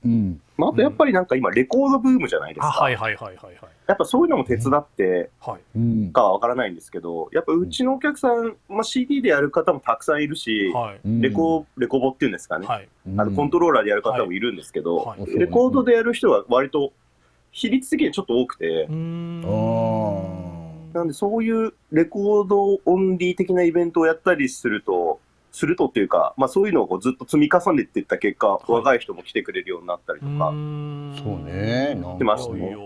[0.05, 0.41] うん。
[0.57, 2.69] まあ、あとやっぱりなんか今、レコードブームじゃないですか。
[2.69, 3.57] あはいはいはいはいはい。
[3.87, 5.79] やっぱそういうのも手伝ってはい。
[5.79, 6.13] うん。
[6.13, 11.01] かはわからないんですけど、やっぱうちのお客さん、まあ、CD でやる方もたくさんいるし、はい。
[11.05, 12.67] レコ、レコボっていうんですかね。
[12.67, 12.89] はい。
[13.07, 15.21] うん、あのコントローラーでやる方もいるんですけど、はい。
[15.21, 15.39] はい。
[15.39, 16.93] レコードでやる人は割と
[17.51, 18.87] 比率的にちょっと多くて。
[18.89, 19.43] う、ーん。
[20.93, 25.21] あなんでそういうレコードオンリー的なイベントをやったりすると、
[25.57, 28.71] するとっていうか、まあそういうのをこうずっと積み重ねていった結果、い。
[28.71, 32.77] 若い人も来てくれるようになったりとか、そうねなんかますねいやいや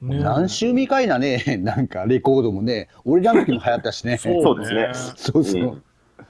[0.00, 0.24] ね。
[0.24, 4.16] 何週未回なね、 なんかレコードもね、俺らの時も流行ったしね。
[4.16, 4.90] そうですね。
[5.16, 5.62] そうそう。
[5.62, 5.66] う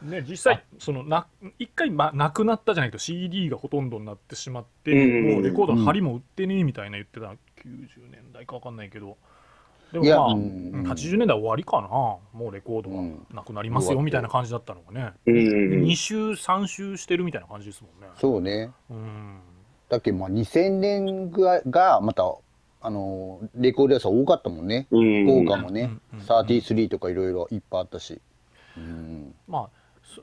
[0.07, 0.11] ん。
[0.11, 1.29] ね、実際そのな
[1.61, 7.37] 一回、ま、なくなったじゃないけど CD がほとんどになってしまって、うんもうレコードの針も売ってねえみたいな言ってた、90
[8.11, 9.16] 年代か分かんないけど
[9.92, 10.90] でもいやまあ、うんうん。
[10.90, 11.88] 80年代終わりかな。
[11.88, 13.26] もうレコードはうん。
[13.33, 15.35] なくなりますよみたいな感じだったのがね、うん。
[15.85, 18.09] 2週3週してるみたいな感じですもんね。
[18.18, 18.70] そうね。
[18.90, 19.40] うん。
[19.88, 22.24] だっけ、まあ2000年ぐらいが、また、
[22.81, 24.87] あの、レコード屋さん多かったもんね。
[24.90, 25.26] うん。
[25.26, 25.90] 福岡もね。
[26.12, 26.18] うん。
[26.18, 28.20] うん、33とかいろいろいっぱいあったし。
[28.76, 29.35] うん。
[29.46, 29.70] まあ
[30.02, 30.22] そ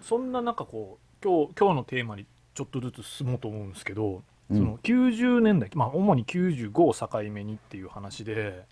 [0.00, 4.56] そんな中こう今日今日のテーマにちょっとずつ進もうと思うんですけどうん。
[4.56, 8.64] その90年代、まあ、主に95を境目にっていう話で、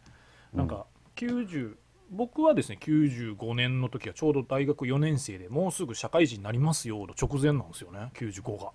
[0.55, 0.87] なんか
[1.17, 1.77] 90、
[2.11, 8.71] 僕はですね、95年の時はちょうど大学4年生でもうすぐ社会人になりますよの直前なんですよね、95が。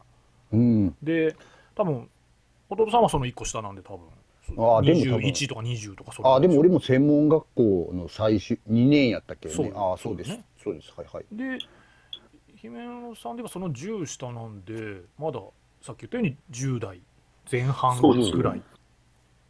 [0.52, 0.96] うん。
[1.02, 1.36] で、
[1.76, 2.10] 多分
[2.70, 4.08] 弟さんはその1個下なんで、多分
[4.58, 6.76] あーでも多分21とか20とかそれあ、でも俺も。
[6.76, 9.50] も専門学校の最終、2年やったっけ？
[9.50, 9.74] そうね。
[9.76, 10.46] あそうですそうね。
[10.64, 10.94] そうです。
[10.98, 11.26] はいはい。
[11.32, 11.60] で、
[12.56, 15.40] 姫野さんではその10下なんで、まだ
[15.82, 17.02] さっき言ったように10代
[17.50, 18.62] 前半ぐらい。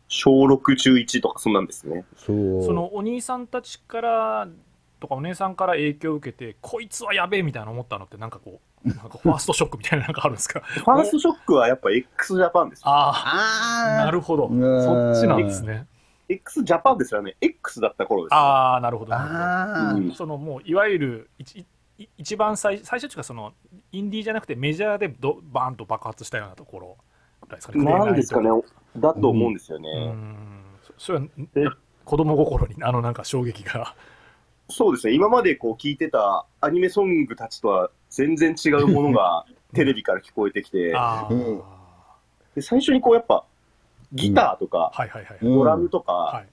[0.09, 2.03] 小6、中1とかそんなんですね。
[2.17, 2.63] そう。
[2.63, 4.47] そのお兄さんたちから
[4.99, 10.59] とかお姉さんから影響を受けてこいつはやべえみたいな思ったのってなんかこうなんかファーストショックみたいななんかあるんですか？
[10.59, 12.85] ファーストショックはやっぱ x ジャパンですよ。
[12.89, 15.85] あああなるほどうんそっちなんですね
[16.27, 17.35] x ジャパンですよね。
[17.39, 18.37] X だった頃ですよ。
[18.37, 21.65] ああなるほどなるほどあうんそのもういわゆる一
[21.99, 23.53] い一番最最初っていうかその
[23.91, 26.97] インディーじゃなくてメジャーでどバーンと爆発したようなところ
[27.41, 28.63] ぐらいですかねなんですかね紅。
[28.97, 30.11] だと思うんですようね。
[30.11, 30.35] ん。
[30.81, 31.25] そそれは
[31.55, 31.65] え
[32.05, 33.95] 子供心にあのなんか衝撃が。
[34.69, 35.13] そうですね。
[35.13, 40.93] 今までこう聞いてたアニメソングたちとは全然違うものが テレビから聞こえてきて、
[41.29, 41.61] うん。
[42.55, 43.43] で最初にこうやっぱ
[44.13, 44.91] ギターとか
[45.41, 46.43] ドラムとか。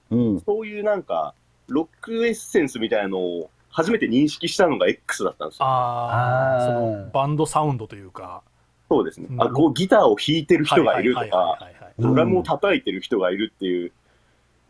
[0.45, 1.33] そういうなんか
[1.67, 5.65] ロックエッセンスみたいなのを初めて認識したのが X だったんですよ。
[5.65, 6.65] ああ、あー。
[6.65, 8.41] そのバンドサウンドというか、
[8.89, 9.27] そうですね。
[9.29, 13.91] うんあ、こうギターを弾いてる人がいるとか、はいはいはいはいドラムを叩いてる人がいるっていう、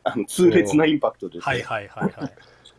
[0.04, 2.32] あの痛烈なインパクトです、はいはいはいはい。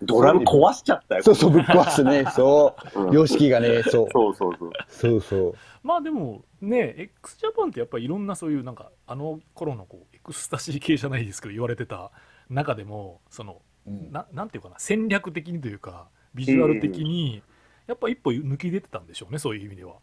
[0.03, 1.23] ドラム壊しちゃったよ。
[1.23, 2.25] そうそう、ぶっ壊すね。
[2.35, 3.11] そうう。
[3.11, 4.11] ん様式がね、そう。
[4.11, 4.73] そうそうそう。
[4.89, 5.55] そうそう。
[5.83, 12.13] まあでもね、x ジャパンってやっぱりいろんなそういうなんか、あの頃のこうエクスタシー系じゃないですけど、言われてた
[12.49, 17.43] 中でも、その、うんななんていうかな、戦略的にというか、ビジュアル的に、
[17.87, 19.97] やっぱ一歩抜き出てたんでしょうね、そういう意味では。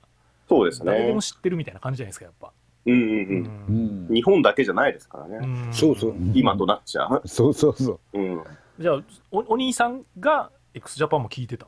[0.50, 1.22] そうですね誰でも。
[1.22, 2.52] 知ってるみたいな感じじゃないですか、やっぱ。
[2.86, 3.50] うんうんう。
[3.70, 4.14] うんん。
[4.14, 5.46] 日本だけじゃないですからね。
[5.46, 6.16] んそうそう。
[6.34, 7.22] 今となっちゃう。
[7.28, 8.20] そうそうそう。
[8.20, 8.44] うん。
[8.80, 11.68] じゃあお、お兄さんが x ジャパンも聞いてた？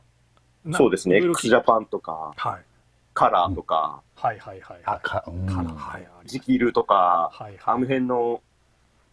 [0.64, 1.16] なそうですね。
[1.16, 2.62] x ジャパンとか、はい。
[3.14, 4.96] カラーとか、はいはいはいはい。
[4.96, 5.46] あ、か、うん。
[5.46, 7.58] から、はい、ジキルとか、はいはい。
[7.64, 8.42] あの辺の、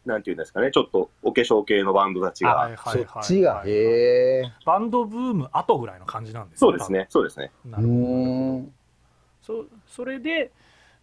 [0.06, 2.56] なんていうんですかね、ちょっとお化粧系のバンドたちが。
[2.56, 4.54] はいはいそはいっちが、へえ。
[4.64, 7.52] バンドブーム後ぐらいの感じなんですそうですね、そうですね。
[7.66, 8.74] なるほどーん。
[9.42, 10.52] そそれで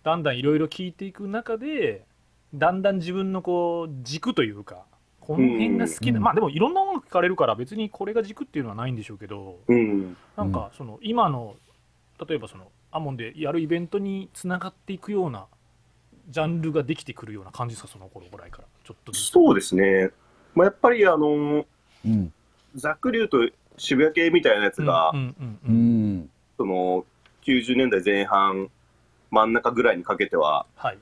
[0.03, 2.05] だんだんいろいろ聞いていく中で
[2.55, 4.85] だんだん自分のこう軸というか
[5.21, 10.17] この辺が好きな、うんまあでもいろんな音楽聞かれるから別にこれが軸っていうのはないんでしょうけどうん。
[10.37, 11.55] なんかその今の
[12.27, 15.47] 例えばそのアモンでやるイベントにつながっていくような
[16.29, 20.11] ジャンルができてくるような感じですかその頃ぐらいからちょっとそうですね。
[20.55, 21.65] まあ、やっぱりあの、
[22.05, 22.33] うん。
[22.75, 25.12] ざっくり言うと渋谷系みたいなやつが。
[26.59, 27.05] その
[27.45, 28.69] 90年代前半
[29.33, 30.99] 真ん中ぐらいにかけては、はい。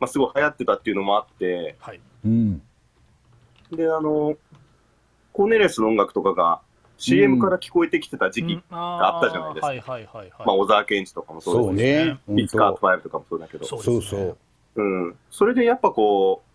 [0.00, 2.00] まあ、すごい流行ってたっていうのもあってはい。
[2.26, 2.62] うん。
[3.72, 4.36] であの
[5.32, 6.60] コーネレスの音楽とかが
[6.98, 9.66] CM から聞こえてきてた時期、うんあったじゃないですか。
[9.68, 10.30] はいはいはいはい。
[10.38, 12.20] まあ、小沢健二とかもそうそうですし、ね。
[12.28, 13.64] ビッツカート5とかもそうだけど。
[13.64, 14.36] そうそうそう。
[14.76, 16.53] うん、それでやっぱこう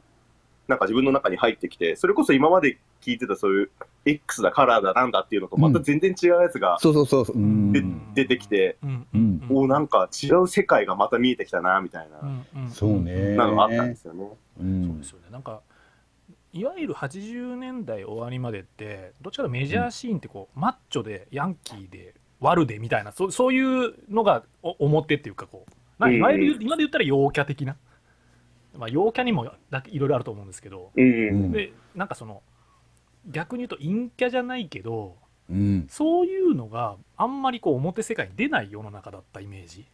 [0.69, 3.71] なんか自分の中に入ってきてそれこそ今まで聞いてたそういう
[4.05, 7.35] X だカラーだなんだっていうのとまた全然違うやつがそうそうそう。
[7.73, 9.07] で出てきて、うん。
[9.13, 9.47] うん。
[9.49, 13.35] おなんか違う世界がまた見えてきたなみたいな、そうね。
[13.35, 14.23] なのがあったんですよね。
[14.23, 14.27] う。
[14.27, 15.25] そうんですよね。
[15.31, 15.61] なんか
[16.53, 25.71] いわゆる80年代終わりまでってどっちかというとメジャーシーンってこう、マッチョでヤンキーで悪でみたいなそうそういうのがお表っていうかこう。
[25.99, 27.75] ないわゆる、今で言ったら陽キャ的な、
[28.79, 31.03] まあ、陽キャにもだいろいろあると思うんですけど、うん。
[31.03, 31.51] うん。
[31.51, 32.41] でなんかその
[33.27, 35.17] 逆に言うと陰キャじゃないけど
[35.49, 35.87] うん。
[35.89, 39.85] そういうのがあんまりこう表世界に出ない世の中だったイメージ。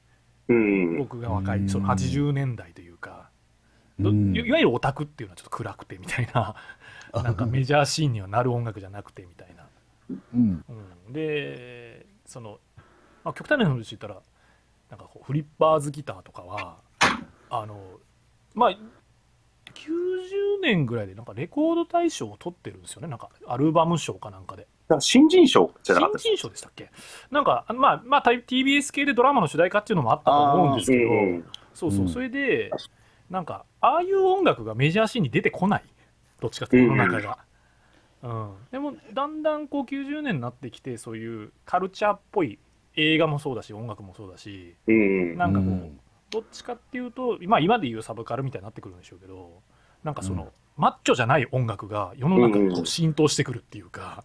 [0.47, 0.97] うん。
[0.97, 1.65] 僕が若うん。
[1.65, 3.29] いその80年代というか、
[3.99, 4.35] どうん。
[4.35, 6.55] いいわゆるオタクっていうのはちょっと暗くてみたいな。
[7.23, 9.67] なんかメジャーシーンにはなる音楽じゃなくてみたいな、
[10.33, 10.65] うん。
[11.07, 12.59] うん、でその、
[13.23, 14.21] まあ、極端な話言ったら
[14.89, 16.77] なんかこうフリッパーズギターとかは
[17.49, 17.99] あの
[18.55, 18.77] まあ90
[20.61, 23.07] 年ぐらいでなんかレコード大賞を取ってるんですよね。
[23.07, 24.67] なんかアルバム賞かなんかで。
[24.87, 26.89] なんか新人賞じゃなかった新人賞でしたっけ？
[27.29, 32.09] なんかまあまあ TBS 系でドラマの主題歌っていうのもあったと思うんですけど、うんそうそう、うん。
[32.09, 32.71] それで、
[33.29, 35.83] なんか、ああいう音楽がメジャーシーンに出てこない、
[36.39, 37.37] どっちかというと世の中が。
[38.23, 42.59] うん、でも、だんだんこう90年になってきて、そういうカルチャーっぽい
[42.95, 49.61] 映画もそうだし、音楽もそうだし、うんなんかこう、うんどっちかっていうと、まあ、今でいうサブカルみたいになってくるんでしょうけど、
[50.03, 54.23] なんかその、マッチョじゃない音楽が世の中に浸透してくるっていうか、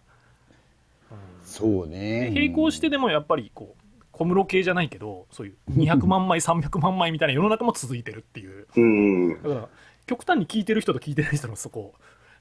[1.09, 1.17] うん。
[1.45, 2.31] そうでね。
[2.31, 8.67] 並行してでもやっぱりこう小室系じゃないけどそういう 200万枚300万枚みたいな世の中も続いてるっていう。
[8.75, 9.43] うん。
[9.43, 9.69] だから
[10.05, 11.93] 極端に聞いてる人と聞いてない人のそこ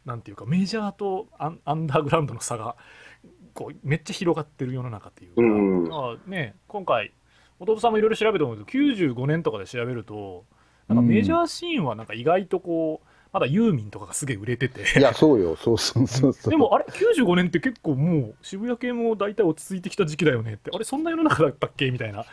[0.05, 2.77] なんていうかメジャーとアンアンダーグラウンドの差が
[3.55, 7.13] こうめっちゃ広がってる世の中っていうか、うんね今回
[7.61, 10.45] 弟さんもいろいろ調べて思うけど95年とかで調べると
[10.89, 16.51] なんかメジャーシーンはなんか意外とこうまだユーミンとかがすげえ売れてていや、そうよ、そうそうそうそう。
[16.51, 22.27] でもあれ95年って結構もう渋谷系も大体落ち着いてきた時期だよねってあれそんな世の中だったっけみたいな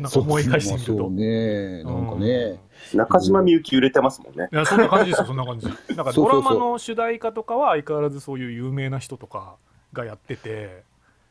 [0.00, 2.58] なんか思い返してみるとそうね、なんかね。
[2.92, 4.48] 中島みゆき売れてますもんね。
[4.52, 9.56] いやそんな感じですよそんな感じ なんかドラマの主題歌とかは相変わらずそういう有名な人とか
[9.92, 10.82] がやってて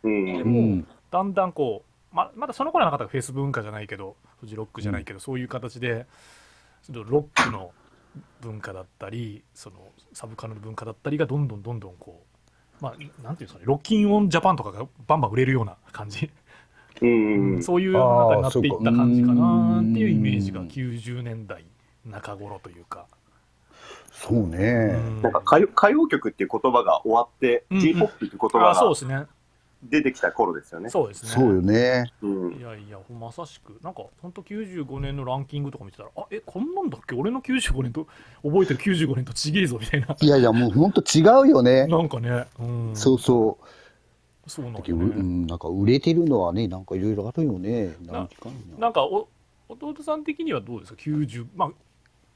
[0.04, 0.26] うん。
[0.26, 0.88] でもうん。
[1.10, 6.06] だんだんこうままだその頃はなかったフェイス文化じゃないけどフジロックじゃないけど、そういう形で
[6.90, 7.72] ロックの
[8.42, 9.78] 文化だったりその
[10.14, 12.24] サブカルの文化だったりがどんどんどんどんこ
[12.82, 16.30] うまあなんていうんですかねロッキンオンジャパンとかがバンバン売れるような感じ、
[17.02, 17.64] うん。
[17.64, 20.68] そういう中になっていった感じかなっていうイメージがうん。
[20.68, 21.66] 90年代
[22.06, 23.08] 中頃というか、
[24.12, 24.58] そうね。
[24.58, 25.22] うん。
[25.22, 27.84] なんか歌謡歌謡曲っていう言葉が終わって、うんうん。
[27.84, 29.26] J-POP っていう言あ葉がそうですね
[29.84, 30.90] 出てきた頃ですよね。
[30.90, 32.12] そうですねそうよね。
[32.22, 38.08] うんいやいや、まさしく、なんか本当95年のランキングとか見てたら、あえ、こんなんだっけ、俺の95年と、
[38.44, 41.88] 覚えてる95年とちげえぞみたいな、いやいや、もう本当違うよね。
[41.88, 43.66] なんかね、うん、そうそう。
[44.50, 45.02] そうなんだけどう。
[45.02, 47.96] ん、なんか売れてるのはね、なんかいろいろあるよね。
[48.06, 49.28] なんかなんかお、
[49.70, 51.70] 弟さん的にはどうですか、90、まあ、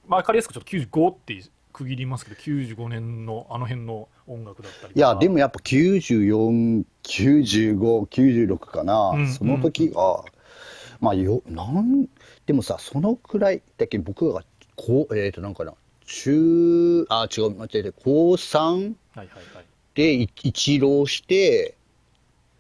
[0.08, 1.34] まあ、分かりやすくちょっと95って
[1.76, 9.10] 区切りますけど、95年のあの辺の音楽だったりいや、でもやっぱ94、95、96かな。
[9.10, 10.24] うんその時が、
[11.02, 12.08] まあよ、なん、
[12.46, 14.44] でもさ、そのくらい、だけど僕が、
[14.78, 15.74] こう、えっ、と、なんかな、
[16.06, 19.66] 中、あ、違う、間違えて、高3はいはいはい。
[19.96, 21.75] でい一浪して、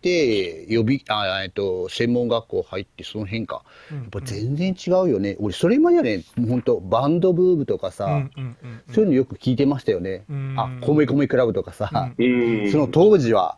[0.05, 3.63] で、予備、あ、えっと、専門学校入って、その辺か。
[3.89, 5.35] ややっぱ全然違うよね。
[5.39, 10.23] 俺、それまではね、本当バンドブームとかさ、うんうんうんうんそういうのよく聞いてましたよね。
[10.29, 12.71] うんあ、米米クラブとかさ、うん。
[12.71, 13.57] その当時は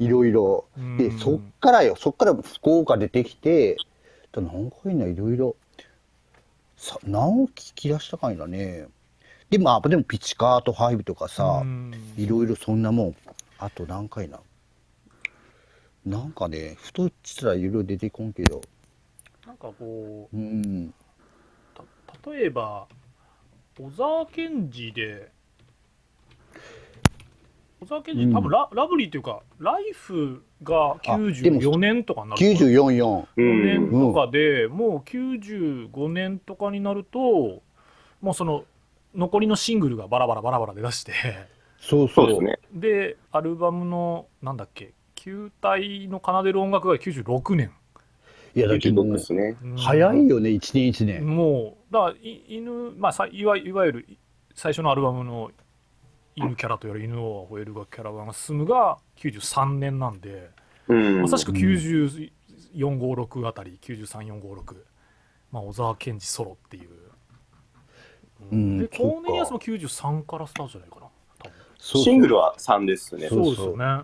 [0.00, 0.64] いろいろ。
[0.76, 3.76] うんで、そっからよ、そっから福岡出てきて、
[4.32, 5.54] だなんかいないろいろ、
[6.76, 8.88] さ、何を聞き出したかいなね。
[9.50, 13.16] でも、あ、でもピチカート5とかさう、んいろいろそんなもん。
[13.58, 14.40] あと何回な。
[16.10, 18.60] なんかね、ふとしたらいろいろ出てこんけど。
[19.46, 20.92] なんかこう、うん。
[21.72, 22.88] た例えば
[23.78, 25.30] 小沢健二で
[27.80, 33.26] 小沢健二、うん多分ララブリーっていうかライフがあでも94年とかになる94、4。
[33.36, 37.62] 4年とかで、もう95年とかになると
[38.20, 38.64] もうその
[39.14, 41.12] 残りのシングルがバラバラバラバラで出して
[41.78, 42.26] そうそう。
[42.26, 42.58] そうですね。
[42.74, 47.70] でアルバムのなんだっけ球体の奏でる音楽が96年、
[48.54, 49.58] いや、だけどう、ですね。
[49.62, 51.26] うん早いよね、一年一年。
[51.26, 54.06] もうだからい犬、まあ、さいわいわゆる
[54.54, 55.50] 最初のアルバムの
[56.36, 60.48] 犬キャラとやる犬を吠えるがキャラバンが進むが93年なんで、
[60.88, 61.20] うん。
[61.20, 64.76] まさしく9456あたり93456、
[65.52, 66.88] まあ、小沢健二ソロっていう、
[68.50, 71.08] うんでコーネリアスも93からスタートじゃないかな
[71.42, 73.28] そうそうシングルは3ですね。
[73.28, 74.02] そうそうですよね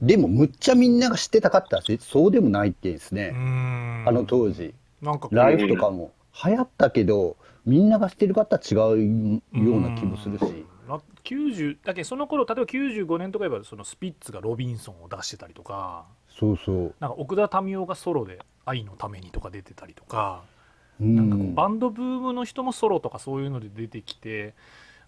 [0.00, 3.30] でも、むっちゃみんなが知ってたかったし、そうでもないってですね。
[3.30, 4.74] んあの当時。
[5.02, 6.12] なんかライフとかも
[6.44, 10.44] 流行ったけど、みんなが知ってるかったら違うような気もするし。
[10.88, 16.94] な90だけどその頃例えば95年とか言えばそのスピッツがロビンソンを出してたりとかそうそう。
[16.98, 20.44] なんか奥田民生がソロで「愛のために」とか出てたりとか、
[21.00, 24.54] うなんかバンドブームの人もソロとかそういうので出てきて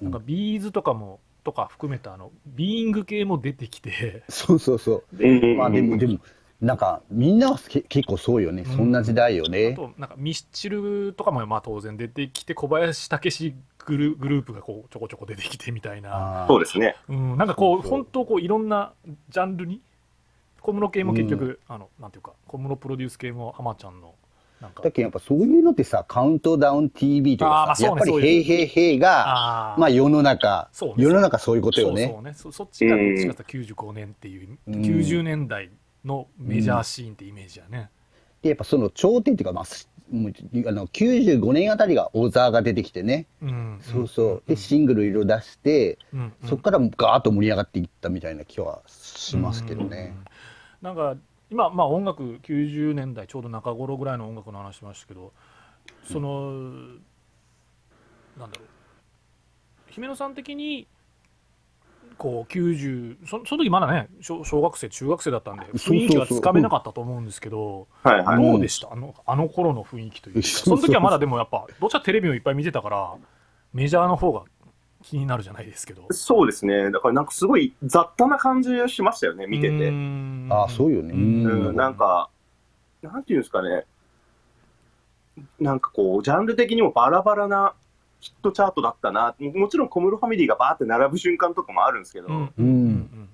[0.03, 5.17] なんかビーズとかもとか含めたあのビーイング系も出てきてそうそうそう。
[5.19, 5.57] うん。
[5.57, 6.19] まあでも、でも、
[6.61, 8.65] なんか、みんなはけ結構そうよね。
[8.65, 9.73] そんな時代よあね。
[9.73, 13.55] となんかミスチルとかもまあ当然出てきて小林武史
[13.87, 16.97] グルグループがこうちょこちょこ出てきてみたいな、あーそうですね。
[17.09, 18.93] うん、なんかこう本当こういろんな
[19.31, 19.81] ジャンルに
[20.61, 24.15] 小室系も結局、あのなんていうか小室プロデュース系も浜ちゃんの
[24.61, 30.93] だけどやっぱそういうのってさ、カウントダウン TV とかさ、やっぱりそうねヘイヘイヘイが、まあ世の中、ね。
[30.97, 32.13] 世の中そういうことよね。
[32.13, 32.35] そうね。
[32.35, 34.75] そそっちがどっちかと95年っていう、うん。
[34.83, 35.71] 90年代
[36.05, 37.91] のメジャーシーンってイメージやね、
[38.43, 43.27] で、やっぱその頂点っていうか、まあ、あの95年あたりが小沢が出てきてね。
[43.41, 44.43] うんそうそう。
[44.47, 46.49] で、シングルいろいろ出して、うんうん。
[46.49, 50.15] そこからガーッと盛り上がっていったみたいな気はしますけどね。
[50.83, 50.89] うん。
[50.89, 51.17] なんか
[51.51, 55.33] 今まあ音楽90年代ちょうど中頃ぐらいの音楽の話しましたけど
[56.05, 56.53] その、
[58.39, 58.69] なんだろう。
[59.89, 60.87] 姫野さん的に
[62.17, 67.89] こう90そその時まだね小小学生中学生だったんで雰囲気はつかめなかったと思うんですけど。
[68.05, 68.93] どうでした？
[68.93, 70.43] あのあの頃の雰囲気というか。
[70.47, 73.15] その時はまだでもやっぱどっちかテレビをいっぱい見てたから
[73.73, 74.45] メジャーの方が
[75.03, 76.91] 気になるじゃないですけどそうですね。
[76.91, 79.91] だからなんかすごい雑多な感じがしましたよね、見てて。
[79.91, 82.29] んあそうよねんうん、なんか、
[83.03, 83.87] なんていうんですかね。
[85.59, 87.75] なんかこう、ジャンル的にもバラバラな
[88.21, 89.35] ヒットチャートだったな。
[89.39, 93.29] ももちろん小室ファミリーがバーって並ぶ瞬間とかもあるんですけど、うんううんん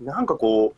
[0.00, 0.74] なんかこう、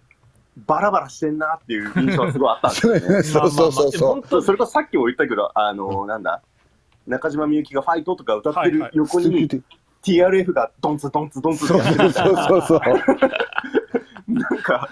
[0.67, 3.23] バラバラしてんなっていう印象がすごいあったんですよね。
[3.23, 6.43] そうそうそうそうそれこそさっきも言ったけど、あの、なんだ、
[7.07, 9.49] 中島みゆきがファイトとか歌ってるはいはい横に、
[10.03, 12.81] TRF がドンツドンツドンツそうそうそうそう。
[14.29, 14.89] なんか、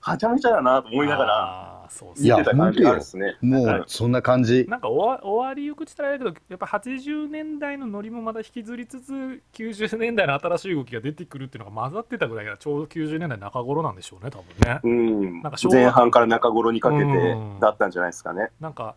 [0.00, 3.36] はちゃめちゃだなと思いながらそうっすいや見てた感じがあるですね。
[3.42, 3.80] もはい。
[3.80, 4.64] うそんな感じ。
[4.68, 14.80] なんか終わ終わりよく伝えられるけどやっぱ80年代のノリもまだ引きずりつつ90年代の新しい動きが出てくるっていうのが混ざってたぐらいがちょうど90年代中頃なんでしょうね多分ね。
[14.82, 15.42] うん。
[15.42, 18.50] なんか前半から中頃にかけてうんだったんじゃないですかね。
[18.60, 18.94] なんか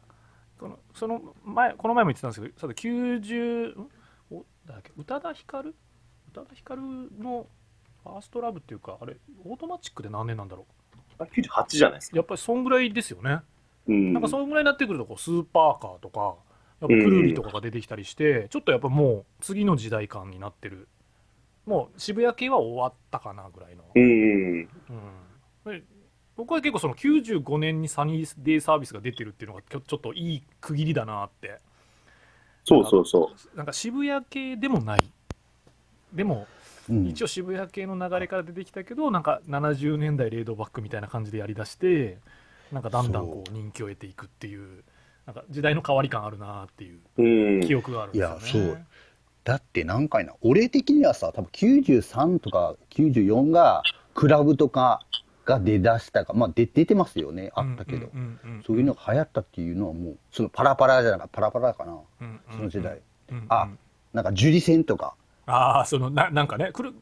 [0.60, 4.03] このその前この前も言ってたんですけどさて90んお誰
[4.68, 5.70] だっけ宇多田ヒカル？
[5.70, 5.74] 宇
[6.34, 7.48] 多田ヒカルの
[8.04, 10.66] First Love っていうかあれオートマチックで何年なんだろ
[11.20, 12.16] あ98じゃないですか。
[12.16, 13.40] うやっぱりそんぐらいですよね。
[13.88, 14.14] うん。
[14.14, 16.36] なんかそのぐらいになってくるとこうスーパーカーとか
[16.82, 20.88] やっぱくるりとかが出てきたりして、ちょっとやっぱもう次の時代感になってる。
[21.66, 24.04] もう渋谷系は終わったかなぐらいの、うん。
[24.04, 24.06] う
[24.64, 24.68] ん
[25.66, 25.84] で
[26.36, 31.60] 僕は結構その95年にサニーデイサービスが出てるっていうのがちょっといい区切りだなって
[32.66, 33.58] そうそうそう。
[33.58, 35.04] なんか渋谷系でもない
[36.14, 36.48] でも
[36.90, 42.18] うん一応渋谷系の流れから出てきたけどなんか70年代レードバックみたいな感じでやりだして
[42.72, 44.84] なんかだんだんこう人気を得ていくっていう
[45.26, 47.62] なんか時代の変わり感あるなっていううん。
[47.62, 48.36] 記憶があるんですよね。
[48.36, 48.86] いやそう
[49.44, 55.02] だって何回な俺的にはさ多分93とか94がクラブとか
[55.46, 58.10] が出だしたかまあ出出てますよねあったけど、
[58.66, 61.98] そういうのが流行ったっていうのはもうそのパラパラじゃなかパラパラかな
[62.52, 63.46] その時代、うんうん。
[63.50, 63.70] あ
[64.14, 65.16] なんか樹里線とか。
[65.46, 66.94] ああそのななんかねくる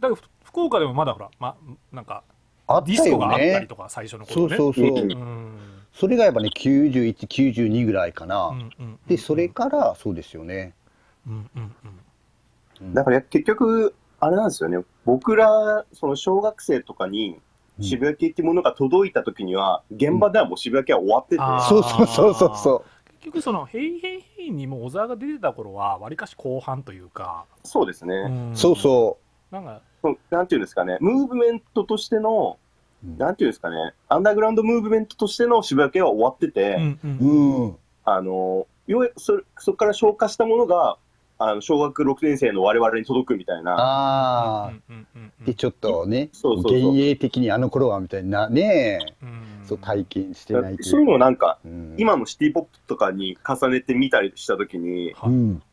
[0.44, 1.56] 福岡でもまだほら、ま、
[1.92, 2.24] なんか
[2.66, 4.56] あったよディスコがあったりねとか最初のそ頃ね。
[4.56, 5.12] うそうそう、うん。
[5.12, 5.52] うん
[5.94, 8.54] それがやっぱね9192ぐらいかな、
[9.08, 10.74] でそれからそうですよね、
[11.28, 11.76] うんうん
[12.82, 12.88] うん。
[12.88, 12.94] うん。
[12.94, 14.80] だから結局、あれなんですよね。
[15.04, 17.42] 僕ら、その小学生とかにうん
[17.82, 22.86] 渋谷系っていうものが届いた時には、現場ではもう渋谷系は終わってて、そうそうそうそうそ
[23.22, 28.16] 結局その「ヘイヘイヘイ」にも小沢が出てた頃はわりかし後半というか、そうですね。
[28.16, 28.52] うん。
[28.52, 28.76] うそう。
[28.76, 29.18] そ
[29.52, 32.58] なんかそうなんていうんですかね、ムーブメントとしての、
[33.06, 33.18] うん。
[33.18, 37.78] なんていうんですかね、アンダーグラウンドムーブメントとしての渋谷系は終わってて、うんうんううん。
[38.06, 40.98] あの、ようやくそそこから消化したものが、
[41.44, 44.72] あの小学6年生の我々に届くみたいな、
[45.46, 49.00] でちょっとねそうそう幻影的にあの頃はみたいなね。
[49.24, 49.52] うん。
[49.66, 51.96] そう体験してないといそういうのをなんか、うん。
[51.98, 55.64] 今のシティポップとかに重ねてみたりしたときに、はいうん。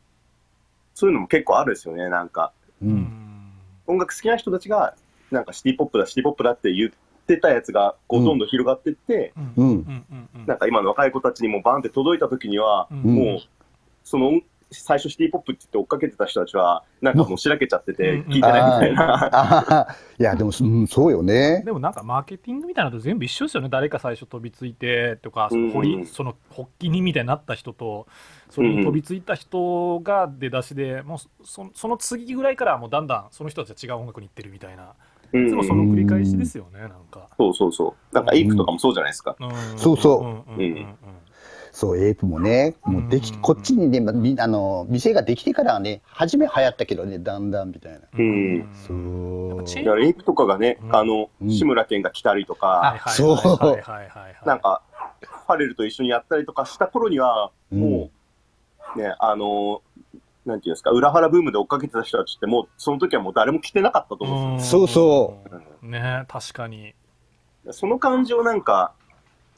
[0.93, 2.53] そういうのも結構あるんですよね、なんか。
[2.81, 4.95] 音楽好きな人たちが、
[5.31, 6.91] なんかシティポップだ、シティポップだって言っ
[7.27, 13.39] てたやつが、こううんどんどん広がってって、なんか今の若い子たちにもバンって届いたときには、もう、
[14.03, 14.39] その、
[14.71, 18.31] 最初シティポップって言って追っかけてた人たちは、なんかもうしらけちゃってて、うん。
[18.31, 19.29] 聞いてないみたいな。
[19.31, 21.63] ああいやでも、うん、そうよね。
[21.65, 23.69] でもなんかマーケティングみたいなのと全部一緒ですよね。
[23.69, 26.05] 誰か最初飛びついてとかその掘り、うん。
[26.05, 28.07] その発起人みたいになった人と
[28.49, 34.83] それに飛びついた人が出だしで、もうそその次ぐらいからもうだんだんその人たちは違う音楽に行ってるみたいな。
[34.83, 34.89] うん
[35.31, 37.29] いつもその繰り返しですよねなんか。
[37.37, 38.15] そうそうそう。
[38.15, 39.35] なんかエイプとかもそうじゃないですか。
[39.39, 39.77] うん。
[39.77, 40.21] そうそう。
[40.23, 40.77] うんうんうん。
[40.77, 40.95] うん
[41.79, 47.99] そうエイプもねもうできうんこっちにねまみあの店ができてからはね初め流行ったけどねだんだんみたいな。
[48.17, 48.69] うん。
[48.73, 49.83] そう。
[49.83, 50.95] だからエイプとかがね、うん。
[50.95, 51.49] あの、うん。
[51.49, 54.09] 志村けんが来たりとか、はいはいそうはいはいはい。
[54.09, 54.81] はいなんか、
[55.21, 58.09] ファレルと一緒にやったりとかした頃には、も
[58.95, 59.81] う、ね、あの、
[60.45, 65.37] なんていうんですか、裏腹ブームで追っかけてた人たちって、もう、その時はもう誰も来てなかったと思うんですそうそ
[65.81, 65.85] う。
[65.87, 65.91] ん。
[65.91, 66.93] ね確かに。
[67.65, 67.73] よ。
[67.73, 68.93] その感じをなんか、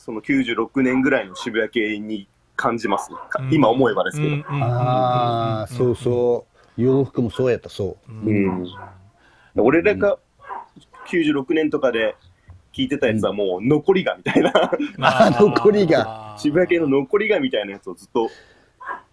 [0.04, 3.18] その96年ぐらいの渋谷系に感じますね。
[3.30, 4.44] か今思えばですけど。
[4.50, 6.82] ああそうそう。
[6.82, 8.12] 洋服もそうやったそう。
[8.12, 8.66] うん。
[9.58, 10.18] 俺らが
[11.08, 12.16] 96年とかで
[12.74, 14.52] 聞いてたやつはもう残りがみたいな、
[15.02, 16.36] あ 残りが。
[16.40, 18.28] 渋谷系の残りがみたいなやつをずっと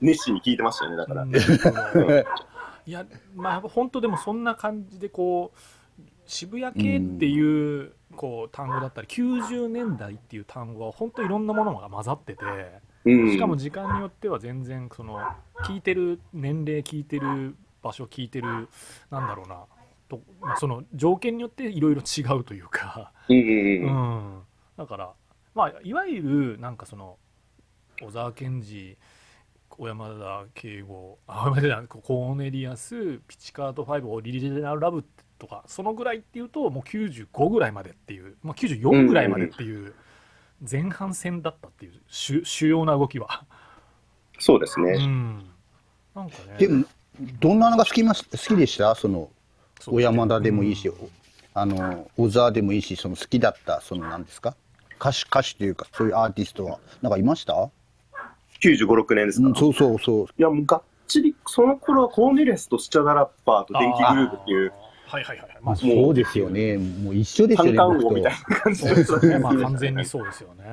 [0.01, 1.27] 熱心に聞いてましたよね、だから。
[2.87, 3.05] いや
[3.37, 5.59] まあ本当でもそんな感じでこう
[6.29, 12.45] 渋谷系っていうこう単語だったり90年代っていう単語は本当いろんなものが混ざってて
[13.05, 13.33] うん。
[13.33, 15.21] しかも時間によっては全然その
[15.65, 18.69] 聞いてる年齢聞いてる場所聞いてる
[19.11, 19.65] なんだろうな
[20.09, 24.39] と、まあ、その条件によっていろいろ違うというか、うん
[24.77, 25.11] だから、
[25.55, 27.17] まあ、いわゆるなんかその
[28.01, 28.97] 小沢健二
[29.69, 35.05] 小山田圭吾あ小山田コーネリアスピチカート5オリジナルラブ
[35.39, 39.95] とかそのぐらいっていうともう95ぐらいまでっていう、まあ、94ぐらいまでっていう
[40.69, 43.45] 前半戦だったっていう主主要な動きは。
[44.39, 44.97] うそうですね。
[45.07, 45.45] ん、
[46.15, 46.57] なんかね。
[46.59, 46.85] でも、
[47.41, 48.95] どんなのが好きます好きでした？
[48.95, 49.31] その、
[49.85, 50.95] 小山田でもいいし、うん。
[51.55, 54.57] あの、小沢でもいいし、その好きだった、その、なんですか？
[55.01, 57.55] 歌手、歌手というか、そういうアーティストは、なんかいました
[58.61, 60.27] ？95、6年ですか、うん、そうそうそう。
[60.37, 64.73] いや、もうがっちり、その頃はコーネリアスとスチャダラッパーと電気グループっていう、
[65.09, 66.77] はいはいはいはい、まあ、まあ、そうですよね。
[66.77, 70.65] もう一緒ですよね、みたいな感じそうでですね、 まあ、完全にそうですよね。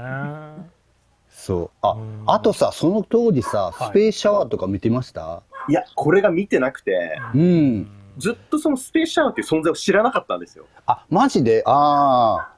[1.29, 1.71] そう。
[1.81, 3.89] あうん、あとさ、その当時さ、はい。
[3.91, 7.87] スペースシャワーとか見てました、いや、これが見てなくて、うん。
[8.17, 10.65] ずっとそのスペースシャワーっていう存在を知らなかったんですよ。
[10.85, 11.63] あ、マジで？
[11.65, 12.55] ああ。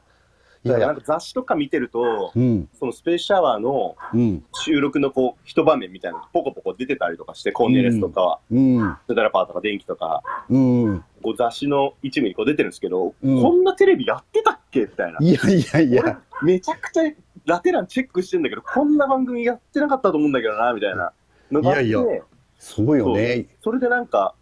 [0.63, 11.05] いやなんか、雑誌とか見てると、うん、そのスペースシャワーのうん、収録のこう一場面みたいなのがポコポコ出てたりとかして、コーネレスとかは、うん、スダラパーとか電気とか、うん。
[11.21, 14.81] こう雑誌の一部にこう出てるんですけど、うんこんなテレビやってたっけ？
[14.81, 15.17] みたいな。
[15.21, 16.21] いやいやいや。
[16.43, 17.03] めちゃくちゃ
[17.45, 21.11] ラテランチェックしてんだけど、こんな番組やってなかったと思うんだけどな、みたいな
[21.51, 22.21] のがあって、いやいや
[22.57, 23.47] そうよね。
[23.63, 24.35] それでなんか、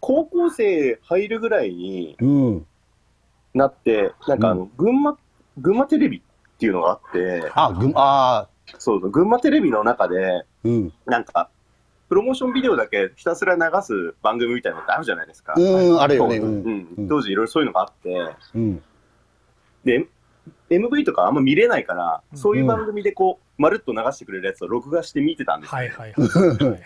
[0.00, 2.66] 高校生入るぐらいにうん。
[3.54, 5.18] なって、なんかあの、う群馬、
[5.56, 6.22] 群馬テレビっ
[6.58, 8.48] ていうのがあって、あ、ぐああ、
[8.78, 10.92] そうそう、群馬テレビの中で、うん。
[11.06, 11.48] なんか、
[12.08, 15.54] プロモーションビデオだけひたすら流す番組みたいなのってあるじゃないですか。
[15.56, 16.38] うん、あるよね。
[16.38, 17.08] 当時うん。
[17.08, 18.82] 当時いろいろそういうのがあって、うん。
[19.84, 20.06] で、
[20.70, 25.76] MV とかあんま見れないから、うんそういう番組でこう、まるっと流してくれるやつを録画して見てたんですよ。
[25.76, 26.80] はいはいはい はいはいはい。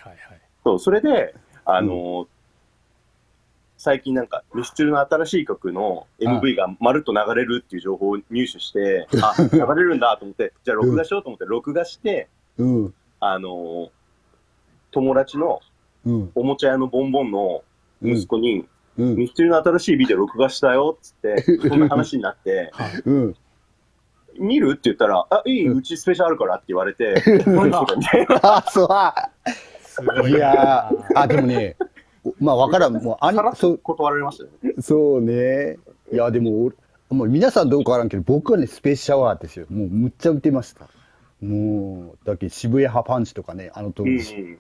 [0.65, 2.27] そう、それで、あのー
[3.83, 12.95] 最近なんか、ミスチルの新しい曲の MV がまるっと流れるっていう情報を入手して、 あ、流れるんだと思って、じゃあ録画しようと思って録画して、うん。
[13.21, 13.91] あのー
[14.91, 15.61] 友達の
[16.07, 16.33] うん。
[16.35, 17.63] おもちゃ屋のボンボンの
[18.03, 18.67] 息子に、
[18.99, 19.17] うん。
[19.17, 22.73] ミスチルの新しいビデオ録画したよっつって、そんな話になって、
[23.05, 23.37] うん。
[24.39, 24.73] 見る？
[24.73, 27.23] って言ったら、あ、いい、うちスペシャルあるからって言われて。
[28.43, 28.89] あ、そう。
[29.83, 31.77] すごいいやーあ、でもね、
[32.39, 32.95] まあ、わからん。
[32.95, 34.75] もう、あさらっそう、と断られましたよね。
[34.81, 35.77] そうね。
[36.13, 36.77] いや、でも、俺
[37.11, 39.67] もう皆さんどうかわからんけど、僕はね、スペシャワーですよ。
[39.69, 40.89] もう、むっちゃ見てました。
[41.43, 44.59] もう、だけど渋谷派パンチとかね、あの当うん時。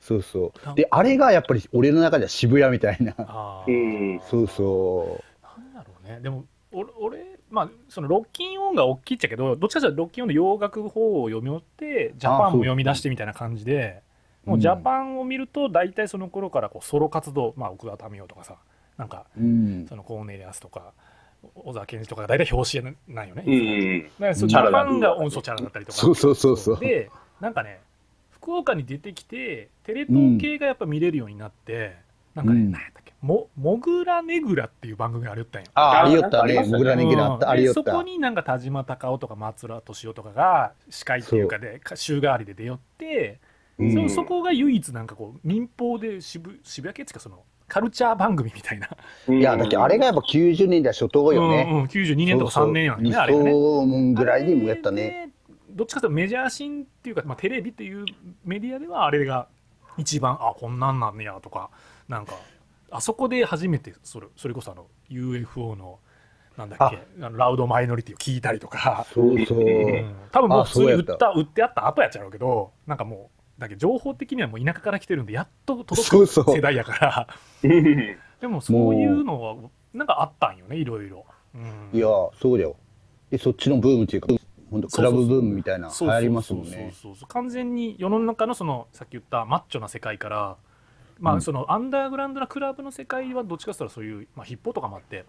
[0.00, 0.74] そうそう。
[0.74, 3.14] で、あれがやっぱり俺の中では渋谷みたいな。
[3.18, 4.20] あうーん。
[4.20, 6.20] そうそなんだろうね。
[6.20, 14.02] でも、俺、俺まあ、そのロッキンオンが大きいっちゃけど、どっちかというとロッキンオンの洋楽法を読み寄って、ジャパンも読み出してみたいな感じで、
[14.46, 18.56] もうジャパンを見ると、大体その頃からこうソロ活動、まあ、奥田民生とかさ、
[18.96, 19.40] なんか、う。
[19.40, 19.86] うん。
[19.86, 20.92] そのコーネリアスとか、
[21.54, 23.44] 小沢健二とかが大体表紙なんよね。
[23.46, 24.02] うん。
[24.02, 25.98] だからそジャパンが音素チャラだったりとか。
[25.98, 26.80] そうそうそうそう。
[26.80, 27.10] で、
[27.40, 27.80] なんかね、
[28.42, 31.96] 福岡に出てきて、テレ東系がやっぱ見れるようになって、
[32.34, 35.68] なんかね、うん何やったっけ、も、もぐらねぐらっていう番組があるったんよ。
[35.74, 36.42] あ、ありよったね。
[36.42, 37.50] ありましたねもぐらねぎらあった。
[37.50, 38.02] ありよっでそこた。
[38.02, 43.38] になんか田島隆夫とか松浦敏夫とかが司会っていうかでか週替わりで出よって、
[43.78, 48.86] うんそそこが唯一なんかこう民放で渋渋谷系っていうかそのカルチャー番組みたいな、
[49.30, 51.66] いいや、だってあれがやっぱ90年代初頭よね。
[51.70, 53.50] うんうん、92年とか3年やんねあれそがね。
[53.50, 55.31] うそうぐらいにもやったね。
[55.72, 58.04] どっちかというとメジャーシーンっていうか、まあ、テレビっていう
[58.44, 59.48] メディアではあれが
[59.98, 61.70] 一番あこんなんなんねやとか
[62.08, 62.34] なんか
[62.90, 65.98] あそこで初めてそれそれこそあの UFO の
[66.56, 67.30] なんだっけあ。
[67.30, 69.60] のラウドマイノリティを聞いたりとか、そうそう。
[69.60, 70.14] うん。
[70.30, 77.26] 多分もうあ普通に売っそうやった売ってあった後やっちゃうけどなんかもうだけど情報的にはもう田舎から来てるんでやっと届く世代やから。
[77.62, 79.56] でもそういうのは
[79.94, 81.24] なんかあったんよねいろいろ。
[81.54, 81.98] うん。
[81.98, 82.08] いや、
[82.40, 82.76] そうだよ。
[83.30, 84.28] で、そっちのブームっていうか、
[84.72, 86.70] 本当クラブブームみたいな流行りますもんね。
[86.70, 87.16] そうそうそう。
[87.16, 90.56] そう完全に世の中のそのさっき言ったマッチョな世界から
[91.20, 91.38] まうん。
[91.38, 95.24] あそのアンダーグラウンドなクラブの世界はどっちかというとそういう、まあ、ヒップホップとかもあって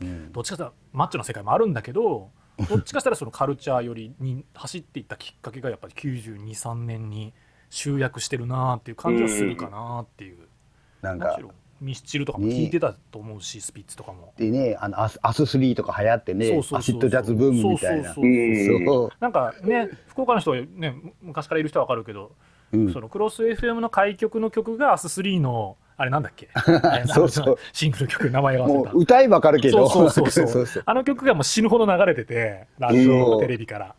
[0.00, 0.32] うん。
[0.32, 2.30] どっちかというとマッチョな世界もあるんだけど
[2.68, 7.32] どっちかしたらそのカルチャー寄りに走っていったきっかけがやっぱり923年に
[7.70, 10.38] 集約してるなっていう感じはするかなっていう。
[11.00, 11.52] なんかもちろん
[11.82, 14.32] ミスチルとかも聞いてたと思うし、スピッツとかも。
[14.38, 18.04] でね、あの Us, Us3 とか流行ってね、アシッドジャズブームみたいな。
[18.04, 18.82] そうそうそうう。
[18.82, 19.10] んそう。
[19.20, 22.32] なんかね福岡の人はね昔からいる人はわかるけど
[22.72, 22.92] うん。
[22.92, 26.48] そのクロス FM の開局の曲が Us3 のあれなんだっけ？
[27.12, 27.56] そうそう。
[27.72, 28.90] シングル曲名前が忘れた。
[28.92, 30.82] 歌いわかるけど、そう そうそうそう。
[30.86, 33.94] あの曲がもう死ぬほど流れててラジオテレビから。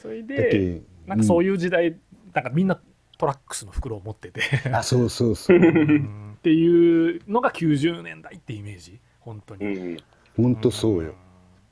[0.00, 1.96] それでてなんかそういう時代
[2.34, 2.78] なんかみんな
[3.18, 4.40] トラックスの袋を持ってて
[4.72, 5.58] あ、そうそうそう。
[5.58, 9.64] うんっていうのが90年代ってイメージ本当に。
[9.66, 9.96] うん。
[10.36, 11.14] ほんとそうよ。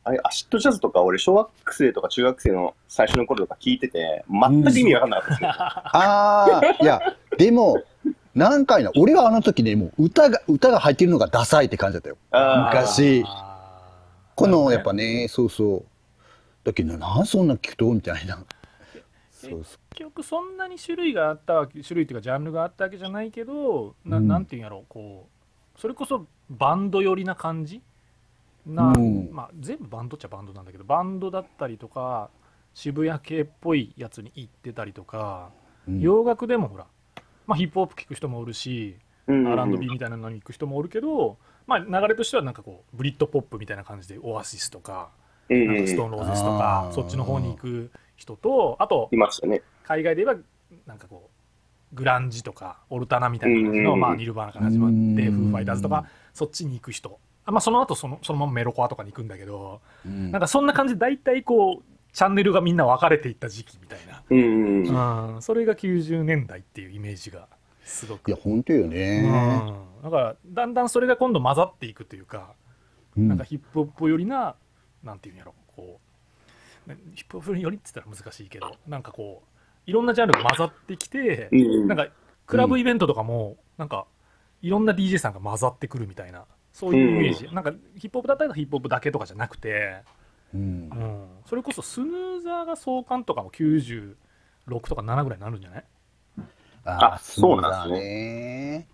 [0.02, 5.48] あれ、アシッドジャズとか、俺、小学生とか中学生の最初の頃とか聞いてて、全く意味わかんなかったですね。
[5.48, 7.00] ああ、いや、
[7.38, 7.82] でも、
[8.34, 12.16] 何回な、俺はあの時ね、もう歌が、歌が入ってるのがダサいって感じだったよ。
[12.66, 13.24] 昔、
[14.34, 15.84] このやっぱね、そうそう。
[16.64, 18.44] だけど、なんそんな聞くとみたいな。
[19.32, 19.62] そうそう。
[19.96, 24.28] 結局そんなに種類があったわけ種類っていうかジャンルがあったわけじゃないけどな,、うん。
[24.28, 25.26] なんていうんやろうこ
[25.74, 27.80] うそれこそバンド寄りな感じ？
[28.66, 29.30] な、うん。
[29.32, 32.28] まあ、全部バンドっちゃバンドなんだけどバンドだったりとか
[32.74, 35.50] 渋谷系っぽいやつに行ってたりとか、
[35.88, 36.00] うん。
[36.00, 36.86] 洋楽でもほら、
[37.46, 39.48] まあ、ヒップホップ聴く人もおるし、うん。
[39.48, 49.62] R&B みたいなのに行く人もおるけど、まあ、流れとしてはなんかこうブリッドポップみたいな感じでオアシスとかうんなんかストーンローゼスとかそっちの方に行く人とあといましたね。
[49.84, 50.40] 海外で言えば
[50.86, 51.30] なんかこ
[51.92, 57.18] うグランジとかオルタナみたいな感じの、うんまあ、ニルバーナから始まってうんフーファイターズとかそっちに行く人。
[57.44, 60.32] あまあその後そのそのままメロコアとかに行くんだけど、うん。
[60.32, 61.82] なんかそんな感じで大体こう
[62.12, 63.98] チャンネルがみんな分かれていった時期みたい。
[64.06, 67.46] な、うん、それが90年代っていうイメージが
[67.84, 68.28] すごく。
[68.28, 69.22] いや、ほんとよね。
[70.00, 72.54] うん、だからだんだんそれが今度混ざっていくというか、
[73.16, 73.28] うん。
[73.28, 74.56] なんかヒップホップ寄りな
[75.06, 76.00] なんていうんやろこ
[76.86, 81.60] うねヒップホップ寄りって言ったら難しいけどなんかこういろんなジャンルが混ざってきて、うん。
[81.60, 82.08] うんなんか
[82.46, 84.06] クラブイベントとかも、なんか
[84.62, 90.02] いろんな DJ さんが混ざってくるみたいなそういうイメージ、なんかヒップホップだったらヒップホップだけとかじゃなくて、
[90.54, 90.60] うん。
[90.60, 94.14] うん、それこそスヌーザーが創刊とかも96
[94.88, 95.84] とか7ぐらいになるんじゃない？
[96.84, 98.88] ああそうなんですね。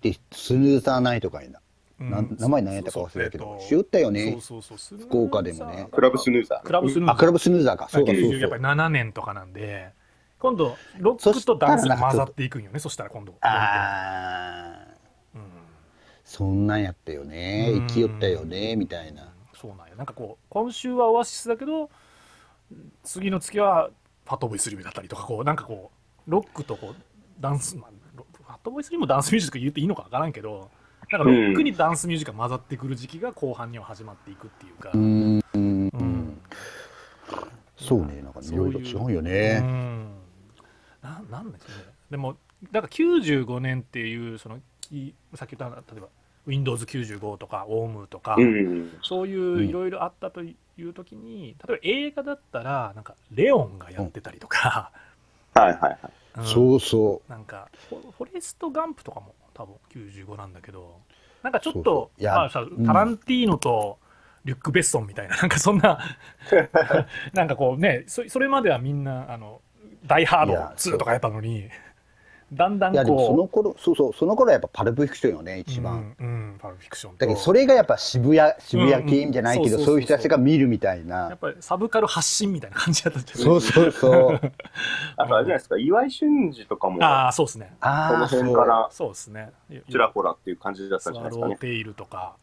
[0.00, 1.60] で、スヌーザーナイトかいな。
[1.98, 2.36] なうん。
[2.38, 3.44] 名前何やったか忘れたけど。
[3.44, 4.38] そうそうしよったよね。
[4.40, 4.98] そうそうそう。
[4.98, 5.88] 福岡でもね。
[5.92, 6.60] クラブスヌーザー。
[6.62, 7.14] クラブスヌーザー。
[7.14, 7.88] あ、クラブスヌーザーか。
[7.88, 8.72] そうか、そう90やっぱりそう。
[8.72, 9.92] 7年とかなんで。
[10.38, 12.78] 今度ロックとダンスが混ざっていくんよね。
[12.78, 13.34] そしたら今度。
[13.40, 14.94] ああ、
[15.34, 15.42] うん。
[16.24, 17.70] そんなんやったよね。
[17.72, 17.86] うん。
[17.88, 19.32] 生きよったよね、みたいな。
[19.60, 19.96] そうなんや。
[19.96, 21.90] なんかこう今週はオアシスだけど
[23.02, 23.90] 次の月は
[24.24, 25.90] ファットボーイスリムだったりとかこうなんかこ
[26.26, 26.94] うロックとこう
[27.40, 30.70] ダンス、まあ、ロファットボーイスリムもダンスミュージック言っていいのかわからんけど
[31.10, 35.40] なんかロックにダンスミュージックが混ざってくる時期が後半には始まっていくっていうか、うーん。
[35.54, 35.58] う
[35.96, 36.40] ん。
[37.76, 39.60] そうね、なんかいろいろ違うようね。
[39.60, 40.16] ん。
[41.02, 41.78] ななんですかね。
[42.10, 42.36] でも
[42.72, 46.08] だから95年っていうそのきさっき言った例えば
[46.46, 48.98] Windows95 とか OM とか、うん。
[49.02, 54.92] そういういろいろあったという時に、例えば映画だったらなんかレオンがやってたりとか、
[55.54, 55.98] はいはいはい。
[56.38, 56.44] うん。
[56.44, 61.00] そうそなんかフォフォレスト・ガンプとかも多分95なんだけど。
[61.42, 62.86] なんかちょっとそうまあさうん。
[62.86, 63.98] タランティーノと
[64.44, 65.98] リュック・ベッソンみたいな なんかそんな
[67.34, 69.60] なんかこうねそそれまではみんなあの
[70.06, 71.68] ダイ・ハードいや2とかやったのに
[72.52, 72.90] だんだう。
[72.90, 76.14] んいや、でもそのこ頃、そうそう、その頃はやっぱパルプフィクションよね、う一番。
[76.18, 81.38] うんうんパルプフィクションとだけど、それがやっぱ渋谷、渋谷系じゃないけど、そういう人たちが見るみたいやなっ。
[81.38, 84.40] ぱりサブカル発信みたいな感じだったじゃんそうそうそう。
[85.16, 88.40] あとあれじゃないですか、岩井俊二とかも、ああそうですねこのああ、そう。
[88.40, 89.52] 辺からそうですね
[89.90, 91.42] ちらほらっていう感じだったじゃないですかね。
[91.42, 92.34] ワローテイルとか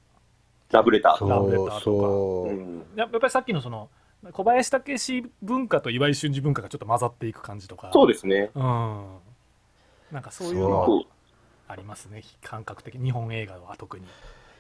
[0.72, 1.28] ラブレター。
[1.28, 2.54] ラブレターとかそうそうう。
[2.54, 2.84] ん。
[2.96, 3.90] やっぱりさっきのその
[4.32, 8.50] 小林武史文化と岩井俊二文化がちょっと混ざっていく感じとかそうですね。
[8.56, 9.06] うん
[10.16, 11.04] なんかそういうのそは
[11.68, 14.06] ありますね感覚的日本映画は特に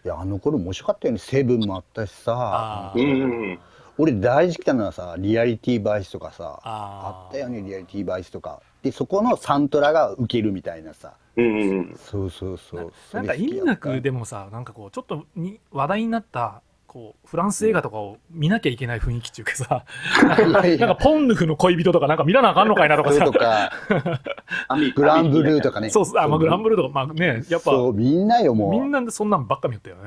[0.05, 1.17] いや、あの頃面白かったよね。
[1.17, 2.93] セブンもあったしさあ。
[2.95, 3.59] うーん。
[3.97, 6.59] 俺大事来たのはさ、リアリティバイスとかさ。
[6.63, 8.61] あったよね、リアリティバイスとか。
[8.83, 11.13] で、そこのサントラが受けるみたいなさ。
[11.37, 11.95] うんうんうん。
[11.97, 12.93] そうそうそう。
[13.13, 16.61] なんか意味なくでもさなんかこうちょっとに話題になった
[16.95, 19.83] こうフランス映画とかを見なきゃいけない雰囲気っていうかさ
[20.23, 23.71] なんかポンヌフの恋人とかなんか見らなあかんのかいなとかそさ
[24.95, 25.89] グランブルーとかね。
[25.89, 27.73] そうあ、まあ、グランブルーとかまあねやっぱ。
[27.93, 28.71] みんなよ、もう。
[28.71, 30.03] みんなでそんなんばっか見よったよね。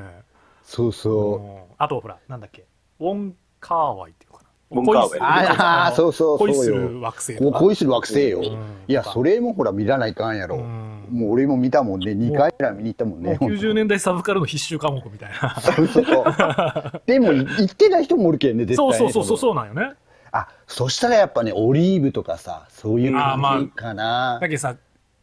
[0.63, 1.35] そうそう。
[1.35, 1.75] うん。
[1.77, 2.65] あとほらなんだっけ。
[2.99, 4.25] ウォン・カーワイって
[4.71, 7.01] いうのかなウォンああ、そうそう、そう恋するよ。
[7.01, 8.39] 惑星恋する惑星よ。
[8.39, 8.57] うん
[8.87, 10.57] いや、それもほら見らないかんやろ。
[10.57, 12.11] うんもう俺も見たもんね。
[12.11, 13.37] 2回ぐらい見に行ったもんね。
[13.41, 17.01] 90年代サブカルの必修科目みたいなそうそうそう。
[17.07, 18.97] でも、行ってない人もおるけんね、絶対ね。
[18.97, 19.39] そうそうそうそうう。
[19.39, 19.93] そうなんよね
[20.31, 24.47] あ、そしたらやっぱね、オリーブとかさ、そういうあーまあ感じかなだ。
[24.47, 24.75] けどさ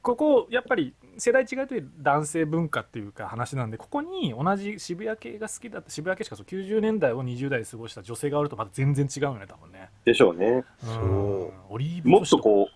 [0.03, 10.46] ここやっぱり世代違いという男性文化っていうか話なんでここに同じ渋谷系が好きだった渋谷系しかそう90年代を20代で過ごした女性がおるとまた全然違うよね多分ねでしょうね。
[10.46, 12.70] うんそうオリーブもっとこう、うん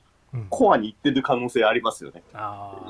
[0.49, 2.23] コアに行ってる可能性ありますよね。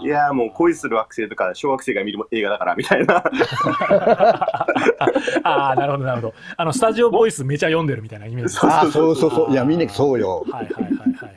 [0.02, 3.24] いやーもう恋する惑星とか小学生が見る映画だからみたいな。
[5.44, 9.52] ああなるほどなるほどあのスタジオボイスめちゃ読んでるみたいなイメージあーそうそうそう。
[9.52, 10.44] いや、みんなそうよ。
[10.50, 11.34] はいはいはいはいはい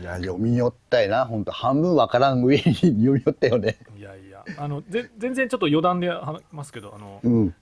[0.00, 1.26] いや、読み寄ったよな。
[1.26, 3.78] ほんと、半分わからん上に読み寄ったよね。
[3.96, 7.54] いやいやあのぜ全然ちょっと余談で話しますけどあのうん。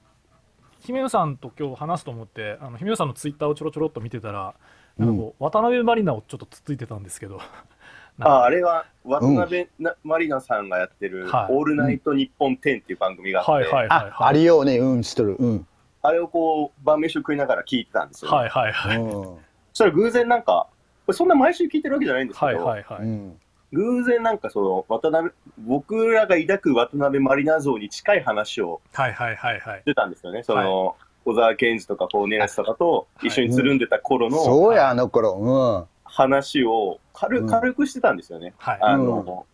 [0.80, 4.54] 姫野さんと今日話すと思ってあの姫野さんのツイッターをちょろちょろっと見てたら
[4.96, 7.40] なんかこう、渡辺満里奈をちょっとつっついてたんですけど
[8.18, 15.36] ああれは渡辺なマリナさんがやってるはい「オールナイトニッポン10」っていう番組があって、はいはいはいあ、あはいりようね、うん、知っとる。
[15.38, 15.66] うん。
[16.02, 19.12] あれをこう晩飯を食いながら聞いてたんですよ、はいはいはいうん。
[19.12, 19.38] そ
[19.74, 20.66] したら偶然なんか
[21.06, 23.40] これそんな毎週聞いてるわけじゃないんですけど、はいはいはい、うん。
[23.72, 35.34] 偶然なんかその渡辺僕らが抱く渡辺マリナ像に近い話をはいはいはいはいしてたんですよねその、小沢健二とかこうネラスとかと一緒につるんでた頃のそうや、あの頃。
[35.34, 36.00] うん。
[36.04, 38.54] 話を軽うん軽くしてたんですよね。
[38.58, 39.46] はいあの、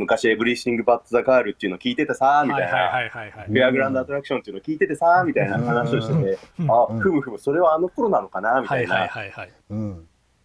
[0.00, 3.10] 昔エブリシング・バッツ・ザ・ガールっていうの聞いててさ、みたいな。
[3.46, 7.00] フェアグランド・アトラクションっていうの聞いててさ、みたいな話をしてて、うんあ、うん。
[7.00, 8.94] ふむふむ、それはあの頃なのかな、みたはいな。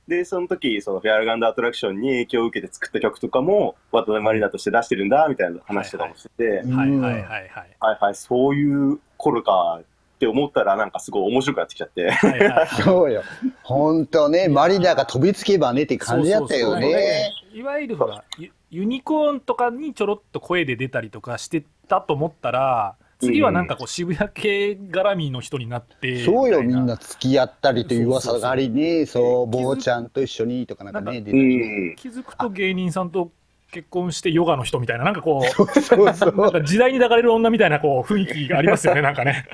[0.08, 6.78] で、その時、そのフェアグランド・アトラクションに影響を受けて作った曲とかも、渡辺マリナとして出してるんだ、みたいな話とかもしてて、うん。
[6.78, 7.50] はいはいはいはい。
[7.80, 9.82] はいはい、そういう頃か
[10.16, 12.10] って思ったら、なんかすごい面白くなってきちゃって。
[12.10, 12.68] はいはいはい。
[12.68, 13.22] そうよ。
[13.64, 17.34] ほんとね、マリナが飛びつけばねって感じだったよね。
[17.54, 31.22] いわゆるほらユユニコーンとかにちょろっと声で出たりとかしてたと思ったら次はなんかこう渋谷系絡みの人になってそうよ、みんな付き合ったりという噂がありね、そう、坊ちゃんと一緒にとかなんかね。
[31.22, 33.32] 気づくと芸人さんと
[33.72, 39.46] 結婚してヨガの人みたいななんかこう そうそうなんか時代に流れる女みたいなこう雰囲気がありますよね なんかね。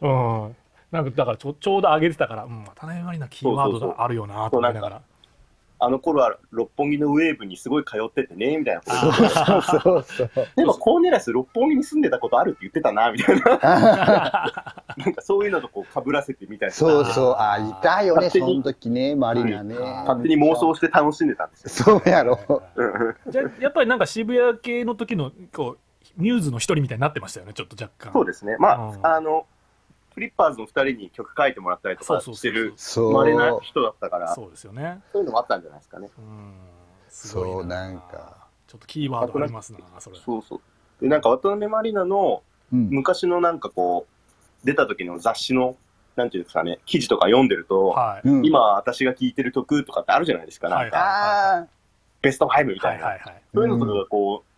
[0.00, 0.56] うん。
[0.90, 5.02] なんかだからちょちょうど上げてたから、うん、渡辺満里奈キーワードがあるよなと思いながら
[5.82, 10.48] あの頃は六本木のウェーブにすごい通っててね、みたいなことそうそうそうそう。
[10.54, 13.44] でもコーネラス六本木に住んでたことあるって言ってたな、みたいな。
[14.96, 16.74] なんかそういうのとこう被らせてみたいな。
[16.74, 19.74] そうそう、あ、いたよね、その時ね、マリナね。
[19.74, 22.00] 勝手に妄想して楽しんでたんですよ。
[22.00, 22.38] そうやろ。
[22.76, 25.76] うんじゃやっぱりなんか渋谷系の時のこ
[26.18, 28.56] うミューズの一人みたいになってましたよねちょっと若干そうですね。
[28.58, 29.46] まうんあ、あの、
[30.14, 33.12] フリッパーズの二人に曲書いてもらったりとかそうそうそうしてる、そう。
[33.12, 35.00] 稀な人だったから、そそうですよね。
[35.14, 36.08] ういうのもあったんじゃないですかね。
[36.18, 36.54] うん。
[37.08, 38.48] すごいそうなんか。
[38.66, 40.18] ちょっとキーワードありますなそれ。
[40.18, 40.60] そうそう。
[41.00, 42.42] で、なんか渡辺満里奈の
[42.72, 42.88] うん。
[42.90, 45.76] 昔のなんかこう、出た時の雑誌の、
[46.16, 48.28] なんていうんですかね、記事とか読んでると、はい。
[48.28, 48.46] うん。
[48.46, 51.66] 今私が聴いてる曲とかってあるじゃないですか、なんか、あ
[52.22, 53.06] ベスト5みたな。
[53.06, 53.42] はいいはいはい。
[53.54, 54.49] そういうのとかがこう、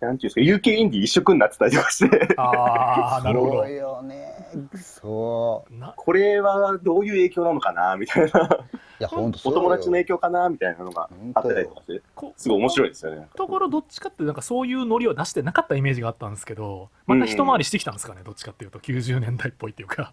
[0.00, 4.48] なんていうんですか、UK インディ一色になってたりとかして、あ、あ あなるほそうよね。
[4.76, 8.66] そどなこれはどういう影響なのかな、みたいな、う。
[9.00, 9.58] いや、ほんとそうよ。
[9.58, 13.26] お友達の影響かな、みたいなのがあったりとかして、こすごい面白いですよね。
[13.34, 20.12] ところどっちかってなんかそういうノリを出してなかったイメージがあったんですけどまた一回りしてきたんですかね、どっちかっていうと90年代っぽいっていうか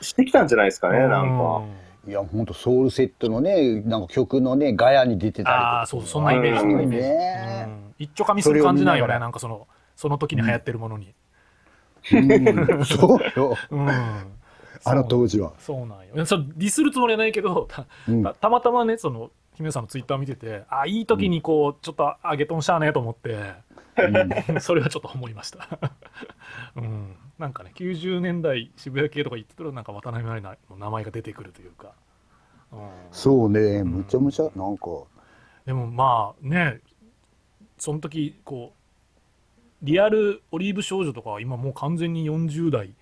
[0.00, 1.62] してきたんじゃないですかね、なんか。
[2.10, 5.58] いや、ほんとソウルセットのね、なんか曲のね、ガヤに出てたりとか。
[5.58, 7.64] ああそうそんなイメージそんなイメージ、ね。
[7.68, 7.94] うん。
[8.00, 11.14] 一丁かみする感じなんよねなんかそのその時に流行ってるものに、
[12.12, 12.16] う
[12.80, 12.84] ん。
[12.84, 13.56] そうよ。
[13.70, 13.88] うん。
[13.88, 15.52] あの当時は。
[15.60, 16.26] そうなんよ。
[16.26, 18.24] そうディスるつもりはないけどたうん。
[18.24, 23.52] たたまたまねその姫さんのツイッター見ててあいい時にこうちょっと上げとんしゃあねえと思って、
[24.60, 25.68] それはちょっと思いました、
[26.76, 31.94] うん、なんかね90年代渋谷系とか言ってたらなんか渡辺満里奈の名前が出てくるというか、
[32.70, 32.78] うん、
[33.10, 34.86] そうね、むちゃむちゃ、なんか。
[35.64, 36.80] でもまあね
[37.78, 42.92] その時こうリアルオリーブ少女とかは今もう完全に40代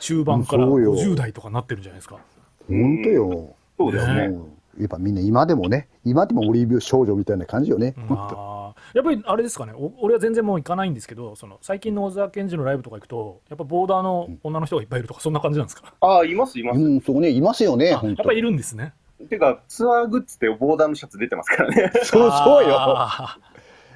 [0.00, 2.18] 中盤からそうよ50代とかなってるんじゃないですか
[2.66, 3.54] ほんとよ。
[3.78, 4.26] そうですね。
[4.26, 7.94] うんやっぱみんな今でもね、今でもオリーブ少女みたいな感じよね。
[8.10, 8.55] あー
[8.96, 9.74] やっぱりあれですかね。
[9.74, 16.80] お俺は全然もう行かないんですけどその最近の小沢健二のライブとか行くとやっぱボーダーの女の人がいっぱいいるとかそんな感じなんですか、ああ、います、います。
[16.80, 18.94] うん、そうね、いますよね、やっぱりいるんですね。
[19.28, 21.90] てか、ツアーグッズってボーダーのシャツ出てますからね。
[22.04, 22.76] そうそうよ。
[22.78, 23.38] あ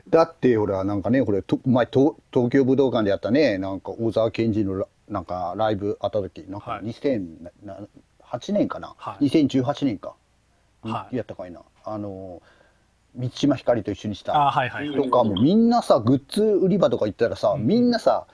[0.09, 6.85] だって、ほら、なんかね、これ、と前、東東京武道館でやったね、なんか、小沢健二のラなんかライブあった時、なんかはい。
[6.85, 9.27] 2008年かな、はい。
[9.29, 10.15] 2018年か、
[10.83, 11.17] はい。
[11.17, 11.63] やったかいな。
[11.85, 12.43] あの、
[13.15, 14.49] 満島ひかりと一緒にしーた。
[14.49, 18.27] あーはいはい、とかもみんなさ、グッズ売り場とか行ったらさ、うんみんなさ、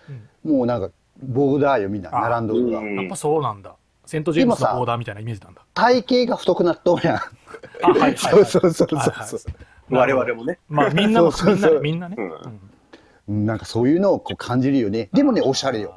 [0.44, 0.90] もうなんか、
[1.22, 2.78] ボーダーよ、みんな、あ並んどるが。
[2.80, 3.74] うんやっぱそうなんだ
[4.04, 7.16] セント・ジェームズのボーダーみたいなイメージなんだ体型が太くなっとうやん。
[7.16, 9.40] あはいはい、 そうそうそうそうはいはいそう。
[9.90, 10.58] 我々もね。
[10.68, 12.60] まあみんなもそうそうそうみんなみんなね、うん
[13.28, 15.08] なんかそういうのをこう感じるよね。
[15.12, 15.94] でもね、おしゃれよ。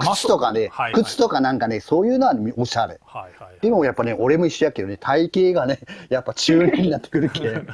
[0.00, 3.00] 靴とかね、はいはい靴とかなんかね、そういうのはおしゃれ。
[3.04, 7.66] はいはいでもやっぱね、俺も一緒やけどね、体型がね、やっぱ中年になってくるけん。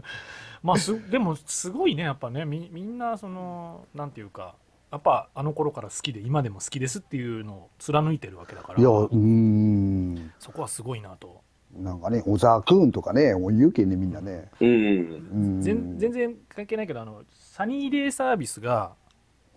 [0.62, 4.56] まあすでもすごいねやっぱねみみんなそのなんていうか
[4.90, 10.32] やっぱあの頃から好きで今でも好きですっていうのを貫いてるわけだからいや、うーん。
[10.38, 11.42] そこはすごいなと
[11.74, 14.50] なんかね、小沢くんとかね、言うけんね、みんなね。
[14.60, 14.68] うん。
[14.68, 15.60] うん。
[15.60, 18.92] 全全然関係ないけどあのサニーデイサービスが、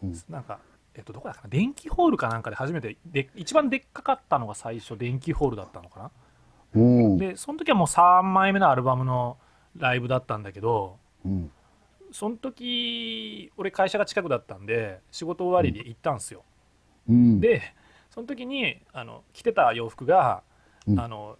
[0.03, 0.59] うんなんか
[0.99, 1.49] えっと、どこだかな？
[1.49, 6.11] 電気ホールかなんかで初めてで一番でっかかったのが最初電気ホールだったのかな？
[6.75, 7.17] うん。
[7.17, 9.37] でその時はもう3枚目のアルバムの
[9.77, 11.51] ライブだったんだけどうん。
[12.11, 16.43] その時俺会社が近くだったんで仕事終わりで行ったんですよ、
[17.07, 17.39] うん。
[17.39, 17.61] で
[18.09, 20.43] その時にあの着てた洋服が、
[20.87, 21.37] うんあの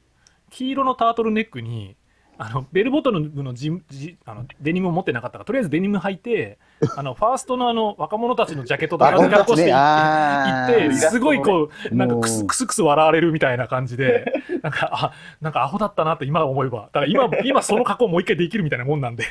[0.52, 1.96] 黄色のタートルネックに
[2.42, 6.58] あのベルボトムのジジあのデニムを持ってなかったからとりあえずデニム履いて
[6.96, 14.34] あのファーストのあの若者たちのジャケットと同じ格好して行ってすごいこうなんかもうクスクスクス笑われるみたいな感じで
[14.64, 16.84] なんかあなんかアホだったなって今思えば。
[16.94, 19.26] だから今今その格好もう一回できるみたいなもんなんで。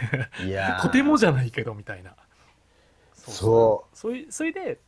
[0.83, 2.13] とてもじゃないけどみたいな。
[3.15, 4.79] そうそれそれで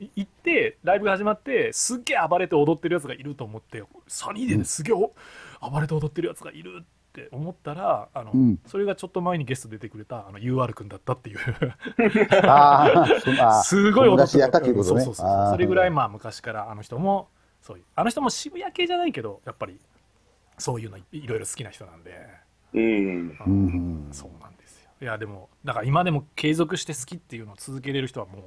[0.00, 5.12] い行ってライブが始まってすっげえ暴れて踊ってるやつがいると思ってサニーですげえお
[5.70, 6.97] 暴れて踊ってるやつがいるって
[7.32, 8.58] 思ったらあの、うん。
[8.66, 11.38] それがちょっと前にゲスト出てくれたあの UR 君だったっていう。
[13.64, 15.00] すごい踊って友達やったっていうことね。
[15.02, 17.28] そうそうそうそれぐらいまあ昔からあの人も
[17.60, 19.80] そういうあの人も渋谷系じゃないけどやっぱり
[20.58, 22.28] そういうのいいろいろ好きな人なんで、
[22.74, 23.38] うん。
[23.46, 24.08] うん。
[24.12, 24.90] そうなんですよ。
[25.00, 28.42] いやでもだから今でも継続して好きっていうのを続けれる人はもう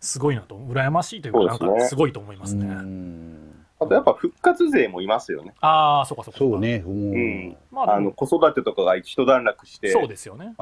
[0.00, 2.66] すごいなと羨ましいというかなんかすごいと思いますね。
[2.66, 5.54] うんあとやっぱ復活勢もいますよね。
[5.60, 6.82] ああそうかそうかそうね。
[6.84, 7.48] ううん。
[7.50, 7.56] ん。
[7.70, 10.54] まああの子育てとかが一段落して、そうですよね。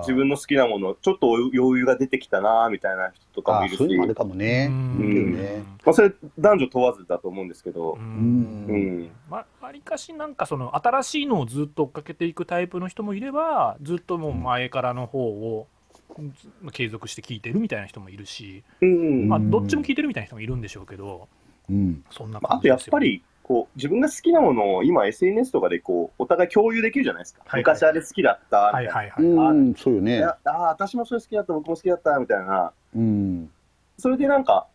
[0.00, 3.78] 自分の好きなもの、ちょっと余裕が出てきたなみたいな人とかもいるし。
[3.78, 4.68] そういうのもあるかもね。
[4.70, 5.34] うん。
[5.34, 5.62] ね。
[5.84, 7.92] まあ、それ男女問わずだと思うんですけど。
[7.92, 8.66] う、うん。
[8.68, 9.10] うん。
[9.28, 15.66] まわりかしなんかその新しいのをずっと追っかけていくタイプの人もいればずっともう前からの方を
[16.18, 19.28] ず継続して聞いてるみたいな人もいるし、うん。
[19.28, 21.28] まあ、うんどっちも聞いてるみたいな人もいるんでしょうけど
[21.72, 22.04] うん。
[22.10, 27.40] そんなまああとやっぱり、こう、自分が好きなものを今 SNS とかでこう、お互い共有できるじゃないですか。
[27.40, 28.94] はいはい昔あれ好きだった、みたはいいな。
[28.94, 30.18] はいはい、うん、そうよね。
[30.18, 32.72] いやああ、私もそれ好きだった、僕も好きだった、みたいな。
[32.94, 33.50] うん。
[33.98, 34.66] それでなんか、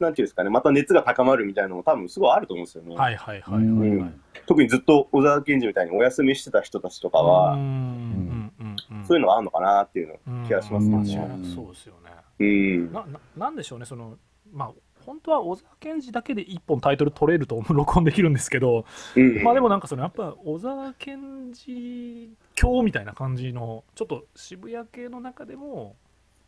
[0.00, 2.96] なんていうんですかね、また熱が高まるみたいなのも多分すごいあると思うんですよね。
[2.96, 10.96] はいはいはいはいはい、うん特にずっと小沢健二みたいにお休みしてた人たちとかは、うんうんうんうんそういうのがあるのかなっていうの気がしますね。
[10.96, 12.92] うんうんそうですよねうん。
[12.92, 14.16] なななんでしょうねその
[14.52, 14.72] まあ
[15.04, 18.84] 本当は小沢健二だけで一本タイトル取れると録音できるんですけど、
[19.16, 19.42] うん。
[19.42, 25.96] まあでもなんかそのやっぱ小沢健二教みたいな感じのちょっと渋谷系の中でも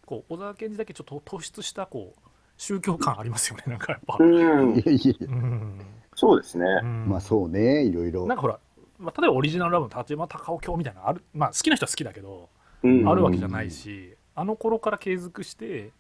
[0.07, 2.21] こう小沢健二だけちょっと突出したこう
[2.57, 4.83] 宗教感ありますよね なんかやっぱ、うん。
[6.15, 6.67] そうですね。
[6.83, 7.09] うん。
[7.09, 8.27] まあそうね、いろいろ。
[8.27, 8.37] なん。
[8.37, 8.59] かほら、
[8.99, 12.49] まあ、例えばオリジナルラブの立山隆夫教みたいなのある、まあ、好きな人は好きだけど、
[12.83, 13.09] うん。
[13.09, 15.93] あるわけじゃないしあの頃から継続して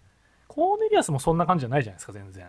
[0.54, 2.46] コーネリアスもそんな感じじゃないじゃないですか全然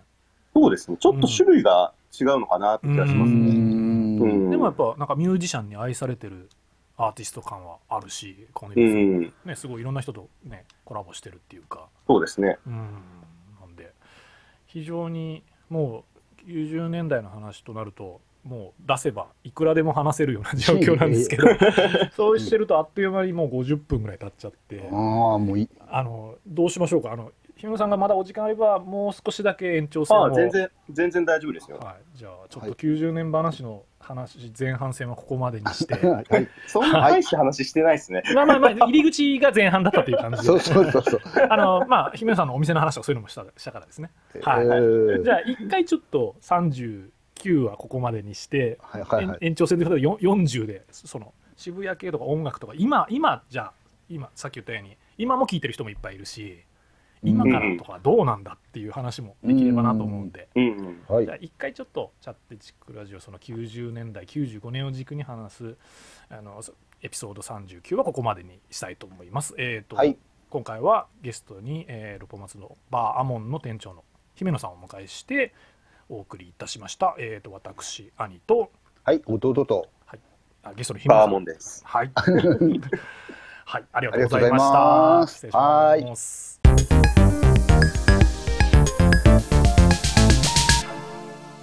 [0.53, 0.97] そうですね。
[0.99, 3.53] ちょっと種類が違うのかなって気がしますうね。
[3.53, 6.49] んうんでもやっぱなんかミュージシャンに愛されてる
[6.97, 9.49] アーティスト感はあるしコーネうリアスもん。
[9.49, 12.57] ね、すごいいろんな人とねコラボしてるっていうかそうですね。
[12.67, 12.75] うん
[13.61, 13.91] なんで
[14.67, 16.03] 非常にも
[16.45, 21.47] う90年代の話となるともう出せばいくらでも話せるような状況なんですけど
[22.15, 25.69] そうしてるとあっという間にもう50分ぐらい経っちゃってああ、もういい。
[25.89, 27.11] あのどうしましょうか？
[27.13, 27.31] あの
[27.63, 31.77] 姫野さんがまだお時間あればもう少しだけ延長戦をああ、全然、全然大丈夫ですよ。
[31.77, 36.25] はい、じゃあちょっと90年話の話前半戦はここまでにしてはい。
[36.67, 38.21] そんな大した話してないですね。
[38.35, 41.21] まあまあまあ入り口が前半だったという感じでそうそうそうそう。
[41.49, 44.11] あのまあ姫野さんのお店の話とかそういうのもしたしたからですね
[44.41, 49.37] はいえーじゃあ一回ちょっと39はここまでにして、はいはいはい。
[49.39, 53.73] 延延長戦で例えばよ40でその渋谷系とか音楽とか今今じゃあ
[54.09, 56.65] 今さっき言ったように今も聴いてる人もいっぱいいるし
[57.23, 61.03] 今からとかどうなんだっていう話もできればなと思うんで、うんうん。
[61.07, 61.37] はいじゃあ。
[61.39, 65.75] 一回ちょっとチャッテチックラジオその90年代95年を軸に話す
[66.29, 69.55] あのそエピソード39はここまでにしたいと思います。
[69.57, 70.17] えーとはい
[70.49, 74.03] 今回はゲストに、えー、ロポマツのバーアモンの店長の
[74.35, 75.51] 姫野さんをお迎えして
[76.09, 77.15] お送りいたしました。
[77.17, 78.71] えー、と私兄と
[79.03, 79.89] はい、弟と。
[80.63, 81.81] あゲストの姫野さんバーモンです。
[81.85, 82.11] はい
[83.65, 85.27] はいありがとうございました。
[85.27, 85.55] 失礼し
[86.05, 86.61] ます。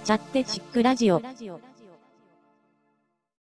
[0.03, 1.21] チャッテチックラジオ。